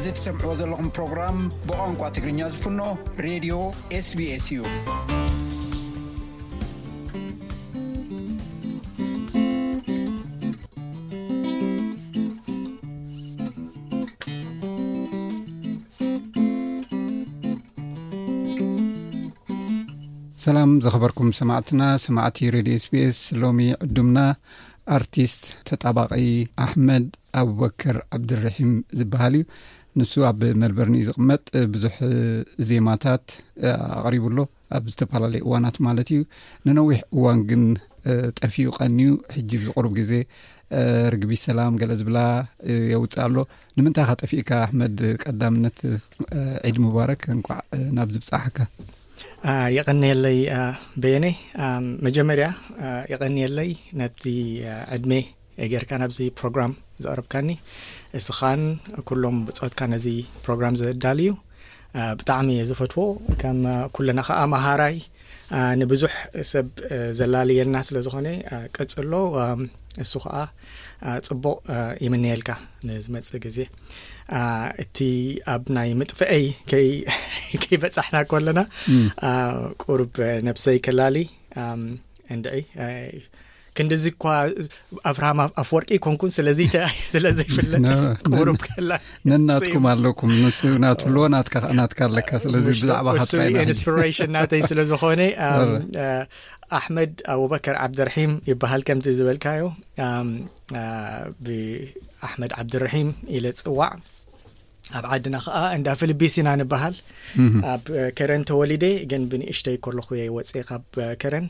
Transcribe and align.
እዚ 0.00 0.10
ተሰምዕዎ 0.18 0.52
ዘለኹም 0.58 0.86
ፕሮግራም 0.96 1.38
ብቋንቋ 1.68 2.00
ትግርኛ 2.16 2.38
ዝፍኖ 2.52 2.80
ሬድዮ 3.24 3.54
ስስ 4.04 4.08
እዩ 4.36 4.56
ሰላም 20.46 20.72
ዝኸበርኩም 20.84 21.28
ሰማዕትና 21.40 21.82
ሰማዕቲ 22.06 22.38
ሬድዮ 22.56 22.78
ስቢስ 22.86 23.18
ሎሚ 23.42 23.60
ዕዱምና 23.88 24.18
ኣርቲስት 24.98 25.42
ተጣባቒ 25.68 26.10
ኣሕመድ 26.66 27.04
ኣብበከር 27.42 27.96
ዓብድርሒም 28.14 28.70
ዝበሃል 29.00 29.34
እዩ 29.40 29.44
ንሱ 29.98 30.12
ኣብ 30.30 30.40
መልበርኒ 30.62 30.94
ዝቕመጥ 31.06 31.42
ብዙሕ 31.74 31.96
ዜማታት 32.68 33.24
ኣቕሪቡኣሎ 34.00 34.38
ኣብ 34.76 34.84
ዝተፈላለየ 34.92 35.40
እዋናት 35.46 35.76
ማለት 35.86 36.08
እዩ 36.14 36.20
ንነዊሕ 36.66 36.98
እዋን 37.16 37.38
ግን 37.50 37.62
ጠፊኡ 38.40 38.66
ቀኒዩ 38.78 39.10
ሕጂ 39.36 39.50
ዝቕሩብ 39.64 39.92
ግዜ 40.00 40.12
ርግቢ 41.12 41.32
ሰላም 41.46 41.72
ገለ 41.80 41.92
ዝብላ 42.00 42.18
የውፅእ 42.92 43.22
ኣሎ 43.24 43.34
ንምንታይ 43.76 44.04
ካ 44.08 44.14
ጠፊኡካ 44.24 44.50
ኣሕመድ 44.66 44.98
ቀዳምነት 45.22 45.78
ዒድ 46.68 46.76
ምባረክ 46.84 47.22
እንኳዕ 47.36 47.58
ናብ 47.96 48.10
ዝብፅሕካ 48.16 48.58
የቐኒየለይ 49.76 50.38
በየነ 51.02 51.26
መጀመርያ 52.08 52.48
ይቐኒየለይ 53.14 53.72
ናዚ 54.02 54.26
ዕድሜ 54.96 55.12
ጌይርካ 55.74 55.90
ናብዚ 56.02 56.18
ፕሮግራም 56.40 56.72
ዘቕርብካኒ 57.04 57.48
እስኻን 58.18 58.62
ኩሎም 59.08 59.36
ብፅትካ 59.48 59.80
ነዚ 59.92 60.06
ፕሮግራም 60.44 60.76
ዘዳልዩ 60.80 61.30
ብጣዕሚ 62.18 62.48
እ 62.62 62.66
ዝፈትዎ 62.70 63.04
ከም 63.40 63.60
ኩለና 63.96 64.20
ከዓ 64.28 64.40
መሃራይ 64.52 64.96
ንብዙሕ 65.80 66.12
ሰብ 66.50 66.66
ዘላልየና 67.18 67.76
ስለ 67.88 67.96
ዝኾነ 68.06 68.28
ቅፅሎ 68.76 69.12
እሱ 70.04 70.12
ከዓ 70.24 70.34
ፅቡቅ 71.28 71.58
ይምንኤልካ 72.04 72.50
ንዝመፅእ 72.88 73.40
ግዜ 73.46 73.58
እቲ 74.82 74.98
ኣብ 75.54 75.62
ናይ 75.76 75.90
ምጥፍአይ 76.00 76.44
ከይበፃሕና 77.62 78.16
ከለና 78.32 78.60
ቁርብ 79.84 80.12
ነፍሰይ 80.48 80.78
ከላሊ 80.86 81.16
እን 82.34 82.40
እንዲዚ 83.82 84.04
እኳ 84.12 84.24
ኣፍርሃማ 85.10 85.40
ኣፍ 85.62 85.68
ወርቂ 85.76 85.88
ይኮንኩን 85.98 86.32
ስለዚ 86.38 86.60
ስለ 87.14 87.26
ዘይፍለጥ 87.38 87.80
ቅብሩብ 88.26 88.56
ከላ 88.66 88.92
ንናኩም 89.30 89.86
ኣለኩም 89.92 90.30
ንስ 90.42 90.58
ናትፍልዎ 90.84 91.24
ናትካ 91.34 91.56
ናትካ 91.80 92.00
ኣለካ 92.08 92.30
ስለዚ 92.44 92.64
ብዛዕባ 92.82 93.08
እሱ 93.20 93.32
ኢንስሽን 93.64 94.10
እናተይ 94.28 94.62
ስለ 94.70 94.80
ዝኾነ 94.90 95.20
ኣሕመድ 96.78 97.12
ኣብበከር 97.34 97.76
ዓብድርሒም 97.84 98.32
ይበሃል 98.50 98.82
ከምቲ 98.88 99.06
ዝበልካዮ 99.18 99.62
ብኣሕመድ 101.46 102.52
ዓብድራሒም 102.62 103.08
ኢለ 103.36 103.46
ፅዋዕ 103.66 103.90
ኣብ 104.98 105.04
ዓድና 105.14 105.36
ከዓ 105.46 105.58
እንዳ 105.78 105.88
ፍልቢስኢና 105.98 106.48
ንበሃል 106.60 106.94
ኣብ 107.72 107.82
ከረን 108.18 108.44
ተወሊደ 108.50 108.84
ግን 109.10 109.22
ብንእሽተ 109.32 109.66
ከልኹ 109.84 110.08
ወፀ 110.36 110.52
ካብ 110.68 110.84
ከረን 111.22 111.46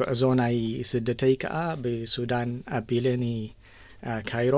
ጉዕዞ 0.00 0.22
ናይ 0.40 0.56
ስደተይ 0.92 1.34
ከዓ 1.42 1.56
ብሱዳን 1.84 2.50
ኣብቢለኒ 2.78 3.24
ካይሮ 4.30 4.56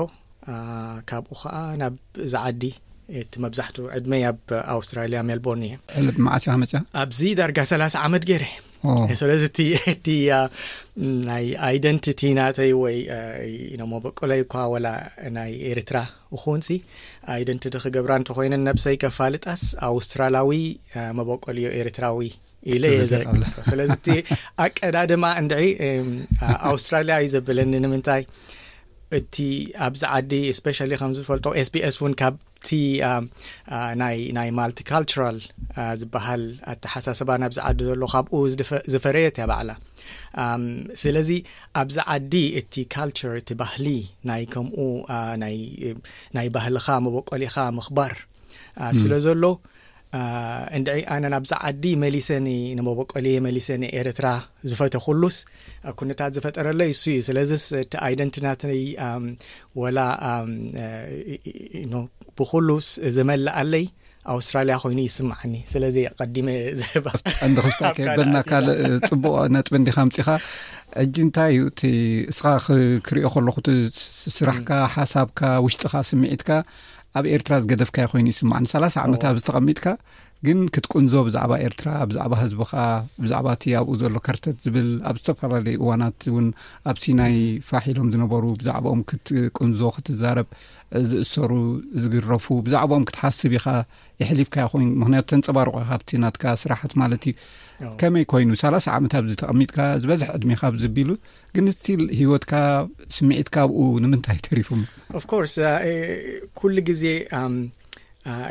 ካብኡ 1.11 1.35
ከዓ 1.43 1.57
ናብ 1.83 1.95
ዝዓዲ 2.33 2.63
ቲ 3.33 3.41
መብዛሕትኡ 3.45 3.87
ዕድመይ 3.97 4.23
ኣብ 4.29 4.39
ኣውስትራልያ 4.75 5.19
ሜልቦርን 5.31 5.65
እ 5.71 6.83
ኣብዚ 7.03 7.21
ዳርጋ 7.41 7.59
3ላ0 7.71 7.99
ዓመት 8.07 8.25
ገረ 8.31 8.45
ስለዚ 9.21 9.43
እቲ 9.49 9.59
ቲ 10.07 10.15
ናይ 11.29 11.45
ኣይደንቲቲ 11.69 12.23
ናተይ 12.39 12.73
ወይ 12.85 12.97
ኢ 13.75 13.87
መበቀሎይ 13.93 14.41
እኳ 14.47 14.55
ወላ 14.73 14.87
ናይ 15.37 15.53
ኤርትራ 15.71 15.99
ኹንፂ 16.43 16.67
ይደንቲቲ 17.43 17.77
ክገብራ 17.85 18.13
እንተ 18.21 18.31
ኮይነን 18.39 18.65
ነብሰይ 18.69 18.99
ከፋልጣስ 19.05 19.63
ኣውስትራላዊ 19.91 20.53
መበቀልዮ 21.21 21.71
ኤርትራዊ 21.81 22.31
ስለዚ 23.71 23.91
እቲ 23.99 24.07
ኣቀዳድማ 24.65 25.25
እንድ 25.41 25.53
ኣውስትራልያ 26.73 27.17
ዩ 27.25 27.29
ዘብለኒ 27.35 27.73
ንምንታይ 27.85 28.23
እቲ 29.19 29.37
ኣብዚ 29.87 30.03
ዓዲ 30.17 30.33
ስፖሻሊ 30.59 30.93
ከም 31.01 31.13
ዝፈልጦ 31.17 31.47
ስቢስ 31.69 31.97
እውን 32.01 32.15
ካብቲ 32.21 32.69
ናይ 34.39 34.49
ማልቲካልቸራል 34.59 35.39
ዝበሃል 36.01 36.45
ኣተሓሳስባ 36.73 37.31
ናብ 37.43 37.53
ዚ 37.57 37.61
ዓዲ 37.71 37.81
ዘሎ 37.91 38.03
ካብኡ 38.15 38.41
ዝፈረየት 38.95 39.37
ያባዕላ 39.43 39.71
ስለዚ 41.03 41.31
ኣብዚ 41.83 41.99
ዓዲ 42.17 42.35
እቲ 42.61 42.75
ካልቸር 42.97 43.35
እቲ 43.43 43.51
ባህሊ 43.63 43.87
ናይ 44.31 44.45
ከምኡ 44.55 44.79
ናናይ 45.43 46.49
ባህልኻ 46.57 46.89
መበቆሊኻ 47.07 47.57
ምኽባር 47.79 48.15
ስለ 49.03 49.13
ዘሎ 49.29 49.43
እንድ 50.77 50.87
ኣነ 51.15 51.25
ናብዛ 51.35 51.53
ዓዲ 51.69 51.85
መሊሰኒ 52.03 52.49
ንመበቆልየ 52.79 53.37
መሊሰንኤረትራ 53.47 54.27
ዝፈተ 54.71 54.95
ኩሉስ 55.07 55.37
ኩነታት 56.01 56.31
ዝፈጠረለይ 56.37 56.91
ንሱ 56.95 57.03
እዩ 57.15 57.21
ስለዚስ 57.29 57.65
እቲኣይደንቲናትይ 57.85 58.83
ወላ 59.83 59.99
ኢ 61.83 61.85
ብኩሉስ 62.41 62.89
ዘመላኣለይ 63.19 63.85
ኣውስትራልያ 64.35 64.75
ኮይኑ 64.83 64.99
ይስማዓኒ 65.09 65.55
ስለዚ 65.73 65.97
ቀዲመ 66.21 66.47
ዘባእንክስታከበና 66.83 68.37
ካልእ 68.51 68.79
ፅቡቅ 69.11 69.35
ነጥብ 69.55 69.75
ንዲካምፂኻ 69.83 70.29
እጂ 71.03 71.15
እንታይ 71.27 71.51
እዩ 71.55 71.61
እቲ 71.71 71.83
እስኻ 72.33 72.45
ክሪኦ 73.07 73.29
ከለኹ 73.35 73.57
ት 73.67 73.71
ስራሕካ 74.37 74.71
ሓሳብካ 74.95 75.41
ውሽጢኻ 75.67 75.95
ስሚዒትካ 76.11 76.49
ኣብ 77.19 77.25
ኤርትራ 77.35 77.55
ዝገደፍካይ 77.63 78.07
ኮይኑ 78.13 78.27
እዩስማዕኒ 78.31 78.65
30 78.77 78.99
ዓመትብ 79.07 79.35
ዝተቐሚጥካ 79.41 79.85
ግን 80.47 80.59
ክትቅንዞ 80.75 81.13
ብዛዕባ 81.27 81.53
ኤርትራ 81.67 81.89
ብዛዕባ 82.09 82.33
ህዝቢኻ 82.43 82.73
ብዛዕባ 83.25 83.47
እቲ 83.57 83.65
ኣብኡ 83.81 83.93
ዘሎ 84.01 84.17
ከርተት 84.27 84.57
ዝብል 84.65 84.89
ኣብ 85.09 85.17
ዝተፈላለዩ 85.21 85.77
እዋናት 85.83 86.19
እውን 86.31 86.47
ኣብሲናይ 86.91 87.37
ፋሒሎም 87.69 88.09
ዝነበሩ 88.15 88.45
ብዛዕባኦም 88.61 89.03
ክትቅንዞ 89.11 89.81
ክትዛረብ 89.97 90.49
ዝእሰሩ 91.11 91.53
ዝግረፉ 92.03 92.47
ብዛዕባኦም 92.67 93.05
ክትሓስብ 93.11 93.55
ኢኻ 93.59 93.67
የሕሊፍካይ 94.23 94.67
ኮይኑ 94.73 94.91
ምክንያቱ 95.03 95.27
ተንፀባርቑ 95.35 95.75
ካብቲ 95.91 96.11
ናትካ 96.25 96.45
ስራሕት 96.65 96.93
ማለት 97.03 97.23
እዩ 97.31 97.37
ከመይ 98.03 98.25
ኮይኑ 98.33 98.51
ሳላ0 98.63 98.91
ዓመት 98.97 99.15
ብዚተቐሚጥካ 99.29 99.79
ዝበዝሕ 100.03 100.29
ዕድሚካ 100.39 100.63
ብ 100.75 100.83
ዝቢሉ 100.83 101.11
ግን 101.55 101.67
ስትል 101.77 102.03
ሂወትካ 102.21 102.53
ስምዒትካ 103.17 103.57
ኣብኡ 103.69 103.79
ንምንታይ 104.05 104.39
ተሪፉ 104.49 104.69
ሉ 106.65 106.77
ግዜ 106.91 107.05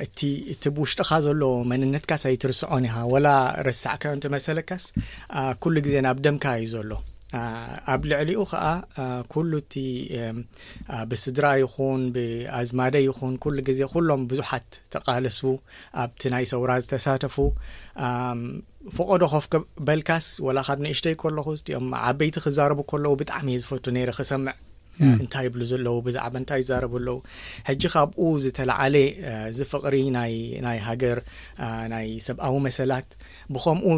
እቲ 0.05 0.19
እቲ 0.53 0.63
ብውሽጢኻ 0.75 1.09
ዘሎዎ 1.25 1.51
መንነትካስ 1.69 2.23
ኣይትርስዖን 2.29 2.85
ኢኻ 2.89 2.97
ወላ 3.13 3.27
ረሳዕካዮንእትመሰለካስ 3.67 4.83
ኩሉ 5.63 5.75
ግዜ 5.85 5.95
ናብ 6.05 6.17
ደምካ 6.25 6.45
እዩ 6.57 6.65
ዘሎ 6.73 6.91
ኣብ 7.93 8.01
ልዕሊኡ 8.09 8.39
ከዓ 8.51 8.65
ኩሉ 9.33 9.51
እቲ 9.63 9.73
ብስድራ 11.11 11.45
ይኹን 11.61 12.01
ብኣዝማደ 12.15 12.95
ይኹን 13.07 13.33
ኩሉ 13.45 13.57
ግዜ 13.69 13.79
ኩሎም 13.93 14.23
ብዙሓት 14.33 14.67
ተቓለስ 14.95 15.39
ኣብቲ 16.03 16.21
ናይ 16.33 16.45
ሰውራ 16.51 16.71
ዝተሳተፉ 16.85 17.35
ፍቐዶ 18.97 19.21
ኮፍ 19.33 19.47
በልካስ 19.87 20.27
ወላ 20.47 20.59
ካብ 20.67 20.79
ንእሽተይ 20.87 21.17
ከለኹስ 21.23 21.63
ድኦም 21.69 21.87
ዓበይቲ 22.09 22.37
ክዛረቡ 22.45 22.79
ከለዉ 22.93 23.13
ብጣዕሚ 23.23 23.47
እየ 23.53 23.63
ዝፈቱ 23.63 23.85
ነይረ 23.97 24.13
ክሰምዕ 24.19 24.55
እንታይ 25.05 25.43
ይብሉ 25.47 25.61
ዘለዉ 25.71 25.95
ብዛዕባ 26.07 26.33
እንታይ 26.41 26.59
ይዛረቡ 26.63 26.93
ኣለዉ 26.99 27.17
ሕጂ 27.69 27.81
ካብኡ 27.93 28.19
ዝተላዓለ 28.43 28.95
ዝፍቕሪ 29.57 29.95
ናናይ 30.15 30.77
ሃገር 30.87 31.19
ናይ 31.93 32.07
ሰብኣዊ 32.27 32.55
መሰላት 32.67 33.07
ብከምኡ 33.55 33.95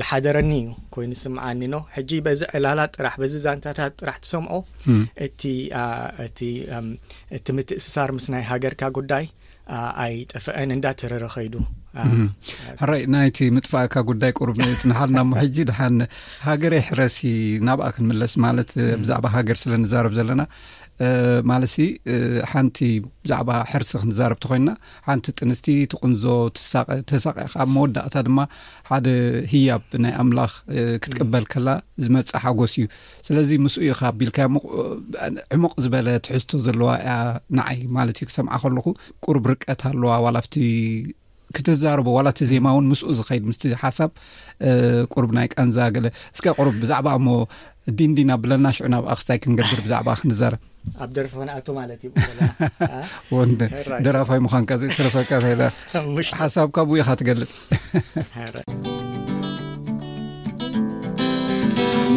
ዝሓደረኒ 0.00 0.52
እዩ 0.62 0.70
ኮይኑ 0.96 1.12
ስምዓኒኖ 1.24 1.74
ሕጂ 1.96 2.10
በዚ 2.26 2.40
ዕላላት 2.58 2.92
ጥራሕ 2.98 3.14
በዚ 3.22 3.34
ዛንታታት 3.46 3.94
ጥራሕ 4.02 4.18
ትሰምዖ 4.24 4.58
እቲ 5.26 5.42
እቲ 6.26 6.38
እቲ 7.38 7.46
ምት 7.58 7.70
እንስሳር 7.78 8.12
ምስ 8.18 8.28
ናይ 8.34 8.44
ሃገርካ 8.52 8.82
ጉዳይ 8.98 9.26
ኣይጥፍዐን 10.04 10.70
እንዳትረረ 10.76 11.24
ኸይዱሓረይ 11.34 13.02
ናይቲ 13.14 13.36
ምጥፋእካ 13.56 13.94
ጉዳይ 14.10 14.30
ቁርብ 14.38 14.56
ፅንሓልና 14.82 15.18
ሞ 15.28 15.38
ሕጂ 15.42 15.56
ድሓን 15.70 15.98
ሃገረይ 16.46 16.82
ሕረሲ 16.88 17.18
ናብኣ 17.68 17.86
ክንምለስ 17.96 18.34
ማለት 18.46 18.70
ብዛዕባ 19.02 19.24
ሃገር 19.36 19.58
ስለ 19.62 19.72
ንዛረብ 19.82 20.14
ዘለና 20.18 20.42
ማለሲ 21.50 21.74
ሓንቲ 22.50 22.78
ብዛዕባ 23.24 23.50
ሕርሲ 23.70 23.90
ክንዛረብ 24.02 24.38
ቲ 24.42 24.46
ኮይና 24.50 24.70
ሓንቲ 25.06 25.24
ጥንስቲ 25.40 25.66
ትቕንዞ 25.92 26.24
ቀተሳቀካ 26.88 27.52
ኣብ 27.62 27.70
መወዳእታ 27.76 28.14
ድማ 28.26 28.38
ሓደ 28.90 29.06
ህያብ 29.52 29.84
ናይ 30.04 30.12
ኣምላኽ 30.24 30.52
ክትቀበል 31.02 31.46
ከላ 31.54 31.68
ዝመፀእ 32.04 32.42
ሓጐስ 32.44 32.74
እዩ 32.80 32.84
ስለዚ 33.28 33.50
ምስኡ 33.64 33.82
ኢ 33.86 33.90
ካ 34.00 34.12
ቢልካ 34.20 34.38
ዕሙቕ 35.56 35.72
ዝበለ 35.86 36.08
ትሕዝቶ 36.28 36.50
ዘለዋ 36.66 36.90
እያ 37.02 37.14
ንዓይ 37.60 37.80
ማለት 37.98 38.18
እዩ 38.20 38.28
ክሰምዓ 38.30 38.54
ከለኹ 38.64 38.86
ቁሩብ 39.26 39.46
ርቀት 39.52 39.82
ኣለዋ 39.92 40.12
ዋላ 40.26 40.36
ፍቲ 40.46 40.54
ክትዛርቦ 41.56 42.06
ዋላ 42.16 42.28
እቲ 42.32 42.40
ዜማ 42.50 42.66
እውን 42.74 42.84
ምስኡ 42.90 43.06
ዝኸይድ 43.16 43.42
ምስቲ 43.48 43.62
ሓሳብ 43.80 44.10
ቅርብ 45.14 45.30
ናይ 45.36 45.46
ቃንዛ 45.54 45.78
ገለ 45.94 46.06
እስካ 46.34 46.44
ቅርብ 46.58 46.74
ብዛዕባ 46.82 47.08
እሞ 47.18 47.26
እዲንዲናብ 47.90 48.40
ብለና 48.44 48.66
ሽዑ 48.76 48.84
ናብ 48.92 49.04
ኣ 49.12 49.14
ክስታይ 49.18 49.38
ክንገብር 49.42 49.80
ብዛዕባ 49.84 50.08
ክንዘርኣብ 50.20 51.10
ደርፈኣማለዩ 51.16 52.02
ወን 53.34 53.50
ደራፋይ 54.04 54.40
ምዃንካ 54.46 54.70
ዘተረፈካ 54.82 55.30
ሓሳብካ 56.40 56.76
ብውኢኻ 56.90 57.08
ትገልጽ 57.20 57.50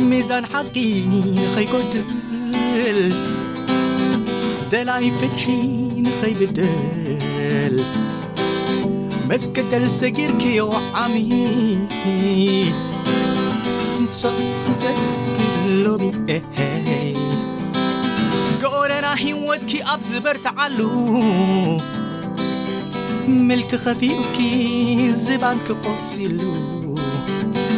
ሜዛን 0.09 0.45
ሓቂ 0.53 0.75
ከይኮድል 1.55 2.05
ደላይ 4.73 5.05
ፍትሒንኸይብድል 5.19 7.77
መስከተል 9.31 9.85
ሰጊርክዮ 9.99 10.63
ዓሚ 11.01 11.15
ጎረና 18.61 19.07
ሂን 19.23 19.39
ወድኪ 19.49 19.71
ኣብ 19.93 20.01
ዝበርትዓሉ 20.11 20.79
ምልክ 23.47 23.71
ኸፊውኪ 23.83 24.37
ዝባን 25.23 25.57
ክቆስሉ 25.67 26.39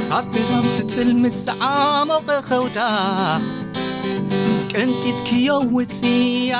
ካብ 0.09 0.25
ገታም 0.33 0.65
ዝፅልምት 0.75 1.35
ዝዓሞ 1.45 2.09
ቀኸውዳ 2.27 2.77
ቅንቲትክዮውፂ 4.71 5.99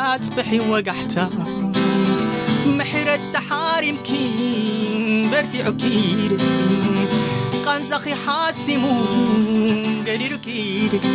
ኣፅብሒ 0.03 0.51
ወጋሕታ 0.73 1.17
ምሕረት 2.77 3.25
ተሓሪምኪ 3.35 4.09
በርቲዑኪር 5.33 6.33
قንዛኺ 7.67 8.05
ሓسሙ 8.25 8.83
ገዲركس 10.07 11.13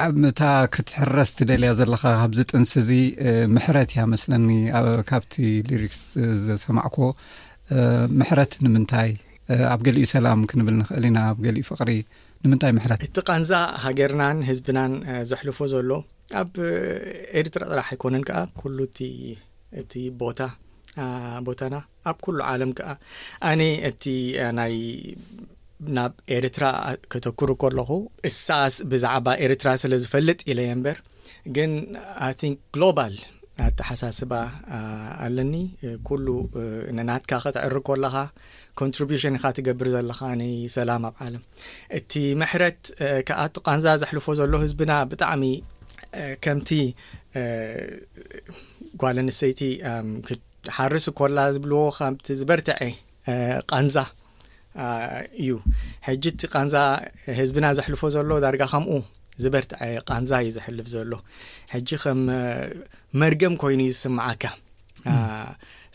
ኣብ 0.04 0.14
ምታ 0.22 0.40
ክትሕረስ 0.74 1.30
ትደልያ 1.38 1.70
ዘለካ 1.80 2.02
ካብዚ 2.20 2.40
ጥንስ 2.52 2.72
እዙ 2.82 2.88
ምሕረት 3.54 3.90
እያ 3.94 4.02
መስለኒ 4.14 4.48
ካብቲ 5.10 5.34
ሊሪክስ 5.70 6.00
ዘሰማዕኮ 6.46 6.96
ምሕረት 8.20 8.52
ንምንታይ 8.66 9.10
ኣብ 9.72 9.80
ገሊእ 9.86 10.10
ሰላም 10.14 10.40
ክንብል 10.50 10.74
ንኽእል 10.82 11.06
ኢና 11.10 11.18
ኣብ 11.30 11.38
ገሊእ 11.46 11.66
ፍቕሪ 11.70 11.90
ንምንታይ 12.44 12.72
ምሕረት 12.78 13.00
እቲ 13.08 13.16
ቐንዛ 13.30 13.52
ሃገርናን 13.84 14.38
ህዝብናን 14.50 14.92
ዘሕልፎ 15.30 15.60
ዘሎ 15.74 15.90
ኣብ 16.40 16.54
ኤርትራ 17.40 17.62
ጥራሕ 17.72 17.86
ኣይኮነን 17.92 18.25
ከኣ 18.28 18.38
ኩሉ 18.60 18.78
እእቲ 19.80 19.92
ቦታ 20.22 20.40
ቦታና 21.46 21.76
ኣብ 22.10 22.19
ኩሉ 22.25 22.38
ዓለም 22.50 22.70
ከዓ 22.78 22.88
ኣነ 23.50 23.60
እቲ 23.88 24.04
ናይ 24.58 24.76
ናብ 25.96 26.12
ኤርትራ 26.36 26.66
ከተክሩ 27.12 27.50
ከለኹ 27.62 27.90
እሳስ 28.28 28.76
ብዛዕባ 28.92 29.26
ኤርትራ 29.46 29.69
ስለ 29.82 29.92
ዝፈልጥ 30.02 30.38
ኢለየ 30.50 30.70
እምበር 30.76 30.98
ግን 31.56 31.72
ኣንክ 32.28 32.56
ግሎባል 32.76 33.14
ኣተሓሳስባ 33.66 34.32
ኣለኒ 35.26 35.54
ኩሉ 36.08 36.26
ነናትካ 36.98 37.32
ክትዕር 37.44 37.76
ከለኻ 37.88 38.14
ኮንትሪቡሽን 38.80 39.38
ካ 39.42 39.46
ትገብር 39.58 39.88
ዘለካ 39.94 40.20
ነ 40.40 40.44
ሰላም 40.76 41.04
ኣብ 41.10 41.16
ዓለም 41.26 41.42
እቲ 42.00 42.12
ምሕረት 42.42 42.82
ከዓ 43.30 43.40
ትቓንዛ 43.56 43.86
ዘሕልፎ 44.02 44.28
ዘሎ 44.42 44.52
ህዝብና 44.66 44.92
ብጣዕሚ 45.12 45.44
ከምቲ 46.44 46.70
ጓል 49.00 49.16
ኣንሰይቲ 49.25 49.60
ሓርስ 50.76 51.06
ኮላ 51.19 51.38
ዝብልዎ 51.56 51.81
ካምቲ 51.99 52.26
ዝበርትዐ 52.40 52.78
ቃንዛ 53.72 53.96
እዩ 55.43 55.52
ሕጂ 56.08 56.25
እቲ 56.34 56.40
ቃንዛ 56.55 56.75
ህዝብና 57.40 57.66
ዘሕልፎ 57.78 58.02
ዘሎ 58.16 58.31
ዳርጋ 58.44 58.62
ከምኡ 58.72 58.99
ዝበርትዐ 59.44 59.81
ቃንዛ 60.10 60.31
እዩ 60.46 60.50
ዝሕልፍ 60.56 60.87
ዘሎ 60.94 61.12
ሕጂ 61.75 61.88
ከም 62.05 62.20
መርገም 63.22 63.54
ኮይኑ 63.62 63.81
እዩ 63.87 63.93
ዝስምዓካ 63.99 64.44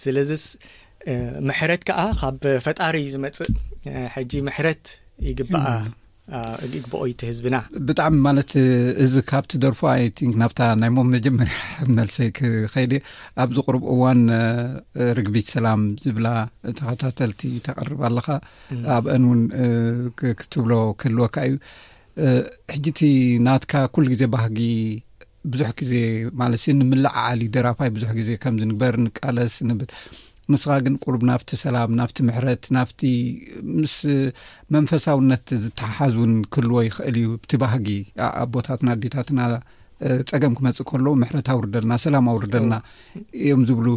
ስለዚ 0.04 0.32
ምሕረት 1.50 1.82
ከዓ 1.88 2.00
ካብ 2.20 2.44
ፈጣሪ 2.66 2.96
እዩ 3.04 3.10
ዝመፅእ 3.16 3.52
ሕጂ 4.18 4.32
ምሕረት 4.48 4.84
ይግባአ 5.30 5.68
እግግበኦይቲ 6.66 7.20
ህዝቢና 7.30 7.58
ብጣዕሚ 7.88 8.16
ማለት 8.28 8.52
እዚ 9.04 9.14
ካብቲ 9.32 9.52
ደርፎ 9.64 9.80
ኣይ 9.94 10.04
ናብታ 10.42 10.60
ናይ 10.82 10.90
ሞ 10.96 11.00
መጀመርያ 11.16 11.56
መልሰይ 11.98 12.30
ክኸይድ 12.38 12.94
እየ 12.98 13.02
ኣብዚ 13.44 13.58
ቕርብ 13.68 13.84
እዋን 13.94 14.22
ርግቢት 15.18 15.48
ሰላም 15.56 15.82
ዝብላ 16.04 16.28
ተኸታተልቲ 16.80 17.42
ተቐርብ 17.68 18.00
ኣለኻ 18.10 18.28
ኣብአን 18.98 19.26
እውን 19.30 19.42
ክትብሎ 20.42 20.74
ክህልወካ 21.02 21.36
እዩ 21.50 21.56
ሕጂእቲ 22.76 23.02
ናትካ 23.48 23.74
ኩሉ 23.94 24.06
ግዜ 24.14 24.24
ባህጊ 24.36 24.58
ብዙሕ 25.54 25.70
ግዜ 25.80 25.94
ማለሲ 26.42 26.66
ንምላዓዓሊ 26.82 27.42
ደራፋይ 27.56 27.90
ብዙሕ 27.96 28.12
ግዜ 28.20 28.30
ከምዚንግበር 28.44 28.96
ንቃለስ 29.08 29.56
ንብል 29.70 29.90
ምስኻ 30.52 30.72
ግን 30.86 30.96
ቁርብ 31.06 31.22
ናብቲ 31.30 31.52
ሰላም 31.66 31.92
ናብቲ 32.00 32.18
ምሕረት 32.30 32.64
ናብቲ 32.78 33.02
ምስ 33.82 33.94
መንፈሳውነት 34.76 35.46
ዝተሓሓዝ 35.66 36.14
ውን 36.22 36.34
ክህልዎ 36.56 36.80
ይኽእል 36.88 37.16
እዩ 37.22 37.30
ብቲ 37.44 37.52
ባህጊ 37.64 37.88
ኣቦታትና 38.44 38.88
ኣዴታትና 38.98 39.40
ፀገም 40.32 40.54
ክመፅእ 40.58 40.88
ከሎ 40.90 41.06
ምሕረት 41.22 41.48
ኣውርደልና 41.54 41.94
ሰላም 42.06 42.26
ኣውርደልና 42.32 42.76
እዮም 43.42 43.62
ዝብሉ 43.70 43.88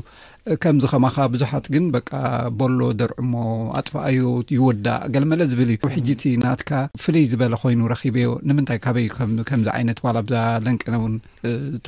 ከምዚ 0.62 0.84
ኸማኻ 0.92 1.16
ብዙሓት 1.32 1.66
ግን 1.74 1.84
በቃ 1.96 2.10
በሎ 2.58 2.80
ደርዕሞ 3.00 3.32
ኣጥፋኣዮ 3.80 4.28
ይወዳእ 4.56 5.06
ገለመለ 5.16 5.40
ዝብል 5.54 5.70
እዩ 5.72 5.78
ብ 5.88 5.92
ሕጂእቲ 5.96 6.22
ናትካ 6.44 6.70
ፍለይ 7.04 7.24
ዝበለ 7.32 7.54
ኮይኑ 7.64 7.80
ረኺብዮ 7.94 8.28
ንምንታይ 8.50 8.80
ካበይ 8.86 9.08
ከምዚ 9.50 9.66
ዓይነት 9.76 10.00
ዋላ 10.06 10.16
ብዛ 10.28 10.36
ለንቀነ 10.66 10.94
እውን 11.02 11.16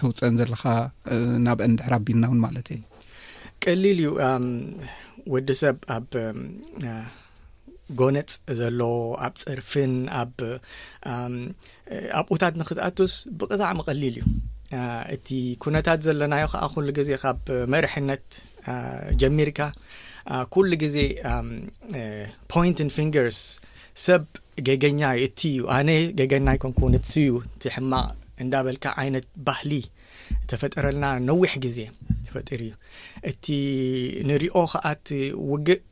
ተውፀአን 0.01 0.39
ዘለካ 0.43 0.65
ናብአንድሕራ 1.47 1.95
ኣቢልና 2.01 2.25
እውን 2.31 2.41
ማለት 2.47 2.69
እዩ 2.77 2.81
ቀሊል 3.65 3.99
እዩ 4.05 4.11
ወዲ 5.33 5.49
ሰብ 5.61 5.77
ኣብ 5.95 6.05
ጎነፅ 8.01 8.31
ዘለዎ 8.59 8.93
ኣብ 9.27 9.35
ፅርፍን 9.43 9.95
ኣብ 10.21 10.35
ኣብኡታት 12.21 12.55
ንክትኣቱስ 12.61 13.13
ብቕጣዕሚ 13.39 13.79
ቀሊል 13.89 14.17
እዩ 14.25 14.29
እቲ 15.15 15.29
ኩነታት 15.65 15.99
ዘለናዮ 16.07 16.45
ከዓ 16.53 16.65
ኩሉ 16.75 16.89
ጊዜ 16.99 17.11
ካብ 17.23 17.39
መርሕነት 17.75 18.27
ጀሚርካ 19.23 19.61
ኩሉ 20.57 20.71
ጊዜ 20.85 20.97
ፖ 22.53 22.65
ርስ 23.27 23.41
ሰብ 24.07 24.25
ገገኛዩ 24.69 25.19
እ 25.27 25.31
እዩ 25.53 25.59
ኣነ 25.77 25.89
ገገና 26.19 26.49
ኮንኩውን 26.65 26.97
እስ 26.99 27.13
እዩ 27.23 27.31
እቲ 27.49 27.63
ሕማቅ 27.77 28.07
እንዳበልካ 28.43 28.85
ዓይነት 29.03 29.25
ባህሊ 29.47 29.71
ተፈጠረልና 30.51 31.07
ነዊሕ 31.29 31.53
ግዜ 31.65 31.79
ተፈጢሩ 32.27 32.61
እዩ 32.69 32.73
እቲ 33.31 33.45
ንሪኦ 34.29 34.57
ከዓቲ 34.73 35.09
ውግእ 35.51 35.83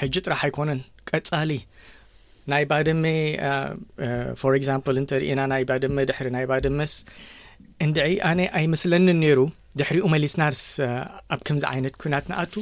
ሕጂ 0.00 0.14
ጥራሕ 0.24 0.40
ኣይኮነን 0.46 0.80
ቀጻሊ 1.10 1.50
ናይ 2.50 2.64
ባደሜ 2.70 3.04
ፎር 4.40 4.54
ግዚምፕ 4.62 4.86
እንተርእና 5.00 5.40
ናይ 5.52 5.62
ባደመ 5.70 5.96
ድሕሪ 6.10 6.26
ናይ 6.36 6.46
ባደመስ 6.50 6.94
እንድዕ 7.84 8.08
ኣነ 8.28 8.40
ኣይመስለኒ 8.58 9.06
ነይሩ 9.24 9.40
ድሕሪኡ 9.78 10.06
መሊስናስ 10.14 10.60
ኣብ 11.34 11.40
ከምዚ 11.46 11.64
ዓይነት 11.72 11.94
ኩናት 12.02 12.26
ንኣቱ 12.30 12.54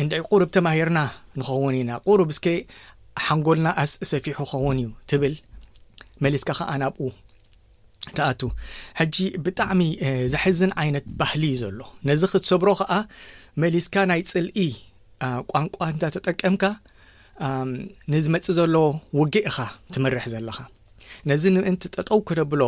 እንድ 0.00 0.10
ቁሩብ 0.30 0.48
ተማሂርና 0.56 0.98
ንኸውን 1.40 1.74
ኢና 1.82 1.92
ቁሩብ 2.08 2.28
እስከ 2.34 2.46
ሓንጎልና 3.26 3.68
ኣስ 3.82 3.92
እሰፊሑ 4.04 4.34
ክኸውን 4.40 4.78
እዩ 4.82 4.88
ትብል 5.10 5.34
መሊስካ 6.24 6.50
ከዓ 6.58 6.70
ናብኡ 6.82 7.08
ተኣቱ 8.16 8.40
ሕጂ 9.00 9.16
ብጣዕሚ 9.46 9.80
ዝሐዝን 10.32 10.72
ዓይነት 10.82 11.04
ባህሊ 11.20 11.42
ዩ 11.52 11.56
ዘሎ 11.62 11.80
ነዚ 12.08 12.22
ክትሰብሮ 12.32 12.68
ከዓ 12.80 12.92
መሊስካ 13.62 13.94
ናይ 14.10 14.20
ፅልኢ 14.32 14.58
ቋንቋ 15.52 15.76
እንታተጠቀምካ 15.92 16.64
ንዝመፅእ 18.12 18.56
ዘሎ 18.58 18.74
ውግእ 19.20 19.46
ኢኻ 19.50 19.58
ትምርሕ 19.94 20.24
ዘለኻ 20.34 20.58
ነዚ 21.30 21.42
ንምእንቲ 21.54 21.82
ጠጠው 21.96 22.20
ክደብሎ 22.28 22.62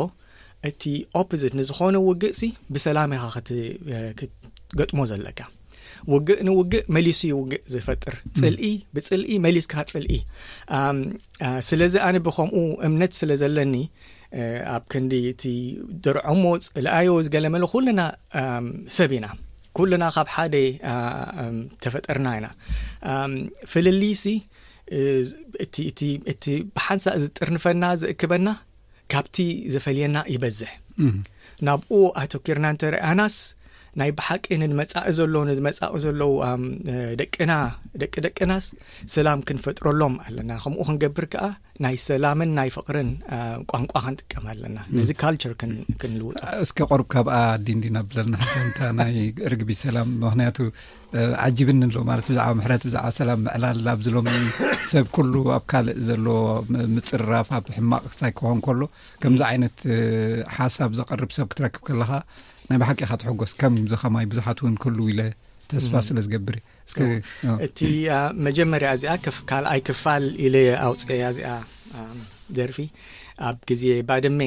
እቲ 0.69 0.83
ኦፖዚት 1.21 1.53
ንዝኾነ 1.61 1.97
ውግእ 2.09 2.35
ሲ 2.41 2.53
ብሰላም 2.75 3.13
ኢኻ 3.19 3.25
ክትገጥሞ 4.21 5.01
ዘለካ 5.13 5.41
ውግእ 6.13 6.39
ንውግእ 6.47 6.87
መሊስ 6.95 7.21
ውግእ 7.41 7.63
ዝፈጥር 7.73 8.15
ፅልኢ 8.41 8.69
ብፅልኢ 8.95 9.35
መሊስካ 9.45 9.73
ፅልኢ 9.93 10.15
ስለዚ 11.69 11.95
ኣነ 12.09 12.17
ብከምኡ 12.27 12.57
እምነት 12.89 13.13
ስለ 13.21 13.31
ዘለኒ 13.43 13.75
ኣብ 14.75 14.85
ክንዲ 14.93 15.13
እቲ 15.33 15.45
ድርዕሞፅ 16.05 16.65
ለኣዮ 16.85 17.11
ዝገለመለ 17.27 17.65
ኩሉና 17.73 18.03
ሰብ 18.97 19.11
ኢና 19.17 19.27
ኩሉና 19.79 20.05
ካብ 20.17 20.29
ሓደ 20.35 20.55
ተፈጠርና 21.85 22.29
ኢና 22.39 22.47
ፍለሊ 23.73 24.03
ሲ 24.23 24.35
እቲእቲእቲ 25.65 26.45
ብሓንሳእ 26.77 27.19
ዝጥርንፈና 27.25 27.85
ዝእክበና 28.01 28.49
ካብቲ 29.13 29.37
ዘፈልየና 29.75 30.19
ይበዝሕ 30.35 30.73
ናብኡ 31.69 31.99
ኣተኪርና 32.23 32.67
እንተርያናስ 32.75 33.35
ናይ 34.01 34.11
ብሓቂ 34.21 34.45
ንመጻኢ 34.61 35.09
ዘሎዉ 35.19 35.37
ንዝመጻኢ 35.51 35.95
ዘለዉ 36.05 36.31
ደና 37.21 37.53
ደቂ 38.03 38.15
ደቅናስ 38.27 38.65
ሰላም 39.15 39.41
ክንፈጥሮሎም 39.49 40.15
ኣለና 40.25 40.51
ከምኡ 40.65 40.81
ክንገብር 40.89 41.25
ከዓ 41.33 41.45
ናይ 41.85 41.95
ሰላምን 42.07 42.51
ናይ 42.59 42.69
ፍቅርን 42.77 43.09
ቋንቋ 43.71 43.93
ክንጥቀመ 44.07 44.47
ኣለና 44.53 44.77
ነዚ 44.97 45.09
ካልቸር 45.23 45.53
ክንልውጥ 46.01 46.39
እስከ 46.65 46.79
ቆርብካ 46.91 47.15
ብኣ 47.29 47.37
ኣዲንዲና 47.59 47.97
ብለልና 48.09 48.37
ንታ 48.67 48.81
ናይ 49.01 49.17
እርግቢ 49.51 49.71
ሰላም 49.85 50.09
ምክንያቱ 50.25 50.59
ዓጂብኒ 51.47 51.81
ኣሎ 51.89 51.97
ማለት 52.11 52.27
ብዛዕባ 52.33 52.55
ምሕረት 52.61 52.85
ብዛዕባ 52.89 53.09
ሰላም 53.21 53.41
ምዕላል 53.47 53.83
ኣብዝሎሚ 53.95 54.29
ሰብ 54.93 55.07
ኩሉ 55.19 55.35
ኣብ 55.59 55.65
ካልእ 55.73 55.99
ዘሎዎ 56.09 56.39
ምፅርራፍ 56.97 57.51
ኣብ 57.59 57.67
ሕማቅ 57.79 58.03
ክሳይ 58.13 58.33
ክኾን 58.41 58.63
ከሎ 58.69 58.83
ከምዚ 59.25 59.43
ዓይነት 59.51 59.79
ሓሳብ 60.57 60.91
ዘቐርብ 61.01 61.33
ሰብ 61.39 61.49
ክትረክብ 61.53 61.85
ከለኻ 61.91 62.13
ናይ 62.71 62.79
ባሓቂ 62.83 63.01
ካ 63.11 63.15
ትሕጎስ 63.23 63.53
ከምዚ 63.61 63.93
ኸማይ 64.03 64.25
ብዙሓት 64.33 64.59
እውን 64.63 64.75
ክህልው 64.83 65.07
ኢለ 65.13 65.21
ተስፋ 65.71 65.93
ስለዝገብር 66.09 66.57
እቲ 67.67 67.79
መጀመርያ 68.47 68.89
እዚኣ 68.99 69.13
ካልኣይ 69.51 69.81
ክፋል 69.89 70.25
ኢለ 70.45 70.57
ኣውፅቀያ 70.89 71.27
እዚኣ 71.35 71.51
ደርፊ 72.59 72.79
ኣብ 73.49 73.57
ግዜ 73.71 73.83
ባድሜ 74.11 74.41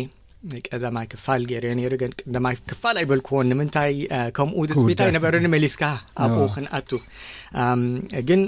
ቀዳማ 0.68 0.98
ክፋል 1.12 1.42
ገይር 1.52 1.64
ነይሩ 1.80 1.94
ን 2.10 2.12
ቀዳማ 2.20 2.48
ክፋል 2.72 2.96
ኣይበልክዎን 3.02 3.48
ንምንታይ 3.52 3.96
ከምኡ 4.38 4.66
ፅቢታይ 4.82 5.12
ነበረ 5.18 5.42
ንመሊስካ 5.46 5.84
ኣብኡ 6.26 6.42
ክንኣቱ 6.56 6.90
ግን 8.30 8.44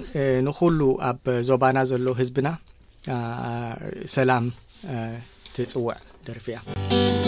ንኩሉ 0.49 0.79
ኣብ 1.09 1.21
ዞባና 1.49 1.77
ዘሎ 1.93 2.07
ህዝብና 2.21 2.49
ሰላም 4.17 4.47
ትፅውዕ 5.57 5.97
ደርፊ 6.29 6.47
እያ 6.57 7.27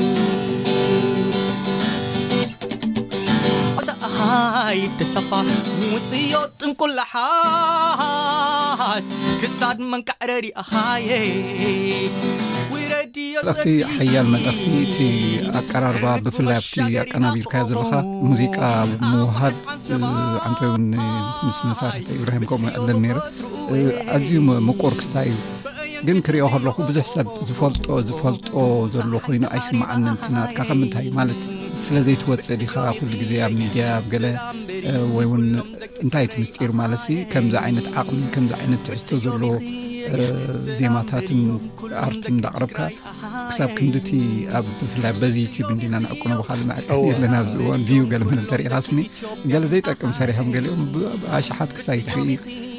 ፅዮ 4.71 4.85
ጥንሓ 6.59 6.73
ክ 6.81 6.87
ድመዕእቲ 12.99 13.65
ሓያል 13.95 14.27
መልእክቲ 14.33 14.65
እቲ 14.83 14.97
ኣቀራርባ 15.59 16.05
ብፍላይ 16.25 16.55
ኣብቲ 16.61 16.75
ኣቀናቢርካዮ 17.03 17.63
ዘለካ 17.71 17.93
ሙዚቃ 18.29 18.57
ምውሃድ 19.11 19.55
ንተይ 19.81 20.73
ንምስ 20.91 21.57
መሳርተ 21.69 22.07
ብራሂም 22.23 22.45
ከምኡ 22.51 22.73
ዕለን 22.81 22.99
ኣዝዩ 24.17 24.37
ምቁር 24.69 24.95
ክስታ 24.99 25.15
እዩ 25.31 25.39
ግን 26.07 26.17
ክሪኦ 26.27 26.45
ከለኹ 26.53 26.77
ብዙሕ 26.89 27.05
ሰብ 27.15 27.27
ዝፈልጦ 27.49 27.87
ዝፈልጦ 28.09 28.49
ዘሎ 28.95 29.11
ኮይኑ 29.25 29.43
ኣይስማዓንምቲናካ 29.55 30.57
ከምንታይእዩ 30.69 31.11
ማለት 31.19 31.41
ስለዘይትወፀ 31.87 32.47
ዲኻ 32.61 32.73
ኩሉ 32.97 33.11
ግዜ 33.21 33.31
ኣብ 33.45 33.53
ሚድያ 33.59 33.83
ኣብ 33.97 34.05
ገለ 34.13 34.25
ወይ 35.15 35.25
ውን 35.31 35.43
እንታይ 36.03 36.25
ትምስጢር 36.33 36.71
ማለት 36.81 37.03
ከምዚ 37.31 37.53
ዓይነት 37.65 37.87
ዓቕሚ 38.01 38.19
ከምዚ 38.33 38.51
ዓይነት 38.59 38.81
ትሕዝቶ 38.87 39.09
ዘለዎ 39.25 39.53
ዜማታትን 40.79 41.41
ኣርቲ 42.05 42.23
እዳቅረብካ 42.37 42.79
ክሳብ 43.49 43.69
ክንዲቲ 43.77 44.09
ኣብ 44.59 44.67
ብፍላይ 44.79 45.13
በዚ 45.21 45.35
ዩትብ 45.45 45.81
ና 45.93 46.01
ንዕቁንቦካ 46.05 46.49
ልመዓጠ 46.61 46.87
ዘለና 47.07 47.35
ኣብዝእዋን 47.43 47.83
ብዩ 47.89 48.01
ገለ 48.13 48.23
መተሪኢካስኒ 48.39 48.99
ገለ 49.53 49.63
ዘይጠቅም 49.73 50.13
ሰሪሖም 50.21 50.49
ገሊኦም 50.57 50.83
ኣሸሓት 51.37 51.71
ክሳ 51.79 51.87
ይትርኢ 51.99 52.31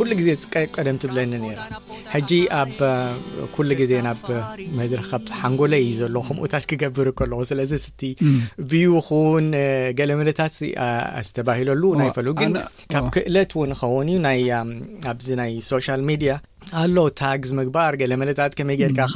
ኩሉ 0.00 0.12
ግዜ 0.18 0.28
ቀ 0.52 0.60
ቀደም 0.80 0.98
ትብለኒ 1.00 1.30
ነ 1.40 1.46
ሕጂ 2.12 2.30
ኣብ 2.58 2.70
ኩሉ 3.54 3.68
ግዜ 3.80 3.92
ናብ 4.06 4.22
መድረከብሓንጎለ 4.78 5.72
እዩ 5.82 5.90
ዘሎ 5.98 6.16
ከምኡታት 6.28 6.64
ክገብር 6.70 7.08
ከለ 7.18 7.32
ስለዚ 7.50 7.72
ስቲ 7.84 8.00
ብዩኹን 8.70 9.48
ገለ 9.98 10.10
መለታት 10.20 10.54
ዝተባሂለሉ 11.28 11.82
ናይፈሉ 12.00 12.28
ግን 12.40 12.54
ካብ 12.94 13.06
ክእለት 13.16 13.52
ውን 13.60 13.70
ንኸውን 13.74 14.10
እዩ 14.12 14.18
ና 14.26 14.32
ኣብዚ 15.12 15.28
ናይ 15.42 15.52
ሶሻል 15.72 16.00
ሚድያ 16.10 16.34
ኣሎ 16.80 16.96
ታግስ 17.20 17.50
ምግባር 17.58 17.92
ገለ 18.00 18.12
መለታት 18.22 18.52
ከመይ 18.58 18.76
ጌርካኻ 18.80 19.14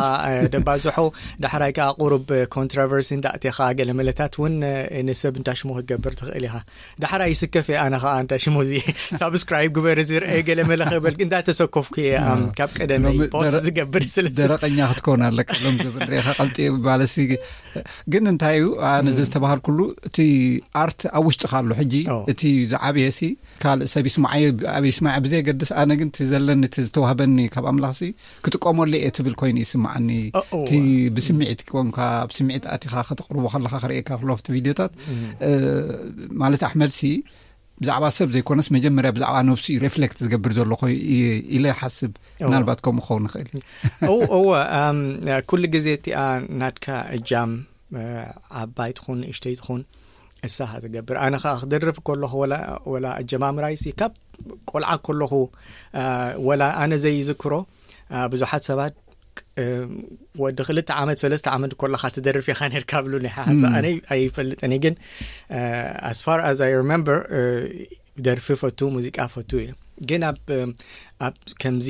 ደባዞሑ 0.54 0.96
ዳሕራይ 1.44 1.72
ከዓ 1.76 1.88
ቁሩብ 2.00 2.24
ኮንትሮቨርሲ 2.54 3.08
ንዳእትኻ 3.18 3.58
ገለ 3.78 3.90
መለታት 3.98 4.32
እውን 4.38 4.54
ንሰብ 5.08 5.34
እንታይ 5.40 5.56
ሽሙ 5.60 5.70
ክትገብር 5.76 6.14
ትኽእል 6.20 6.44
ኢኻ 6.48 6.56
ዳሕራይ 7.04 7.30
ይስከፍ 7.34 7.66
የ 7.74 7.76
ኣነከዓ 7.84 8.14
እንታይ 8.24 8.40
ሽሙእ 8.44 8.72
ሳብስራ 9.20 9.52
ግበርዚ 9.76 10.10
ርአየ 10.24 10.40
ገለ 10.48 10.60
መለበል 10.70 11.14
እንዳተሰኮፍኩ 11.26 11.94
ካብ 12.58 12.70
ቀደሚፖስ 12.78 13.56
ዝገብርስለ 13.66 14.26
ደረቐኛ 14.40 14.78
ክትከውን 14.92 15.22
ኣለካ 15.30 15.50
ሎም 15.64 15.76
ዘብርኻ 15.84 16.26
ቀል 16.38 16.50
ባለሲ 16.88 17.16
ግን 18.12 18.24
እንታይ 18.32 18.56
እዩ 18.60 18.66
ነዚ 19.06 19.18
ዝተባሃል 19.28 19.62
ኩሉ 19.68 19.78
እቲ 20.10 20.18
ኣርት 20.84 21.00
ኣብ 21.16 21.24
ውሽጢካ 21.30 21.52
ኣሎ 21.62 21.70
ሕጂ 21.82 21.94
እቲ 22.32 22.42
ዝዓብየሲ 22.72 23.20
ካልእ 23.62 23.88
ሰብ 23.92 24.06
ስማዐ 24.14 24.34
ኣበይ 24.76 24.92
ስማዕ 24.98 25.16
ብዘገድስ 25.24 25.70
ኣነ 25.80 25.90
ግንቲ 26.00 26.16
ዘለኒ 26.30 26.62
እቲ 26.68 26.76
ዝተዋህበኒ 26.86 27.36
ካብ 27.54 27.66
ኣምላኽሲ 27.70 28.02
ክጥቀመሉ 28.44 28.92
እየ 29.00 29.10
ትብል 29.16 29.34
ኮይኑ 29.40 29.56
እዩስማዓኒ 29.64 30.08
እቲ 30.38 30.70
ብስምዒት 31.16 31.60
ወምካ 31.76 31.98
ኣብ 32.24 32.30
ስምዒት 32.36 32.64
ኣቲኻ 32.76 32.94
ክትቕርቡ 33.08 33.44
ከለካ 33.54 33.74
ክርእየካ 33.84 34.10
ክለፍቲ 34.22 34.46
ቪድዮታት 34.56 34.92
ማለት 36.42 36.62
ኣሕመድሲ 36.70 37.00
ብዛዕባ 37.82 38.04
ሰብ 38.18 38.28
ዘይኮነስ 38.34 38.66
መጀመርያ 38.76 39.10
ብዛዕባ 39.16 39.36
ነብሲኡ 39.48 39.76
ሬፍሌክት 39.84 40.18
ዝገብር 40.24 40.52
ዘለኹ 40.58 40.80
ኢለ 41.56 41.64
ሓስብ 41.80 42.12
ምናልባት 42.46 42.80
ከምኡ 42.86 43.02
ክኸውን 43.06 43.24
ይኽእልዎ 43.28 44.50
ኩሉ 45.50 45.62
ግዜ 45.74 45.86
እቲኣ 45.98 46.18
ናድካ 46.60 46.86
እጃም 47.16 47.52
ኣባይ 48.62 48.90
ትኹ 48.98 49.06
እሽተይትኹውን 49.32 49.82
እሳ 50.48 50.56
ትገብር 50.84 51.16
ኣነ 51.24 51.34
ከዓ 51.42 51.52
ክደርፍ 51.62 51.96
ከለኹ 52.06 52.32
ወላ 52.92 53.06
ጀማምራይስ 53.30 53.82
ካብ 54.00 54.12
ቆልዓ 54.72 54.90
ከለኹ 55.06 55.32
ወላ 56.48 56.62
ኣነ 56.82 56.92
ዘይዝክሮ 57.04 57.52
ብዙሓት 58.34 58.62
ሰባት 58.70 58.94
ወዲ 60.42 60.58
ክልተ 60.68 60.88
ዓመት 61.02 61.18
3ለስተ 61.22 61.46
ዓመት 61.56 61.72
ኮልካ 61.80 62.02
እትደርፊ 62.12 62.46
ካንርካብሉ 62.58 63.12
ኒሓኣነኣይፈልጠኒ 63.26 64.74
ግን 64.84 64.94
ኣ 66.10 66.12
ፋ 66.26 66.36
ኣ 66.50 67.00
በ 67.08 67.12
ደርፊ 68.26 68.46
ፈቱ 68.60 68.78
ሙዚቃ 68.96 69.16
ፈቱ 69.34 69.50
እዩ 69.62 69.70
ግን 70.08 70.22
ኣብኣብ 70.28 71.34
ከምዚ 71.62 71.88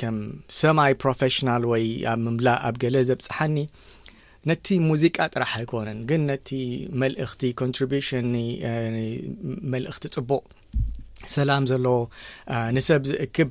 ከም 0.00 0.16
ሰማይ 0.58 0.92
ፕሮፌሽናል 1.02 1.62
ወይ 1.72 1.84
ኣብ 2.12 2.20
ምምላእ 2.26 2.58
ኣብ 2.68 2.74
ገለ 2.84 2.96
ዘብፅሓኒ 3.08 3.56
ነቲ 4.50 4.68
ሙዚቃ 4.88 5.16
ጥራሕ 5.34 5.52
ኣይኮነን 5.58 5.98
ግን 6.08 6.22
ነቲ 6.30 6.48
መልእኽቲ 7.02 7.42
ኮንትሪሽን 7.60 8.26
መልእክቲ 9.74 10.04
ፅቡቅ 10.16 10.42
ሰላም 11.36 11.64
ዘለዎ 11.70 11.96
ንሰብ 12.76 13.02
ዝእክብ 13.10 13.50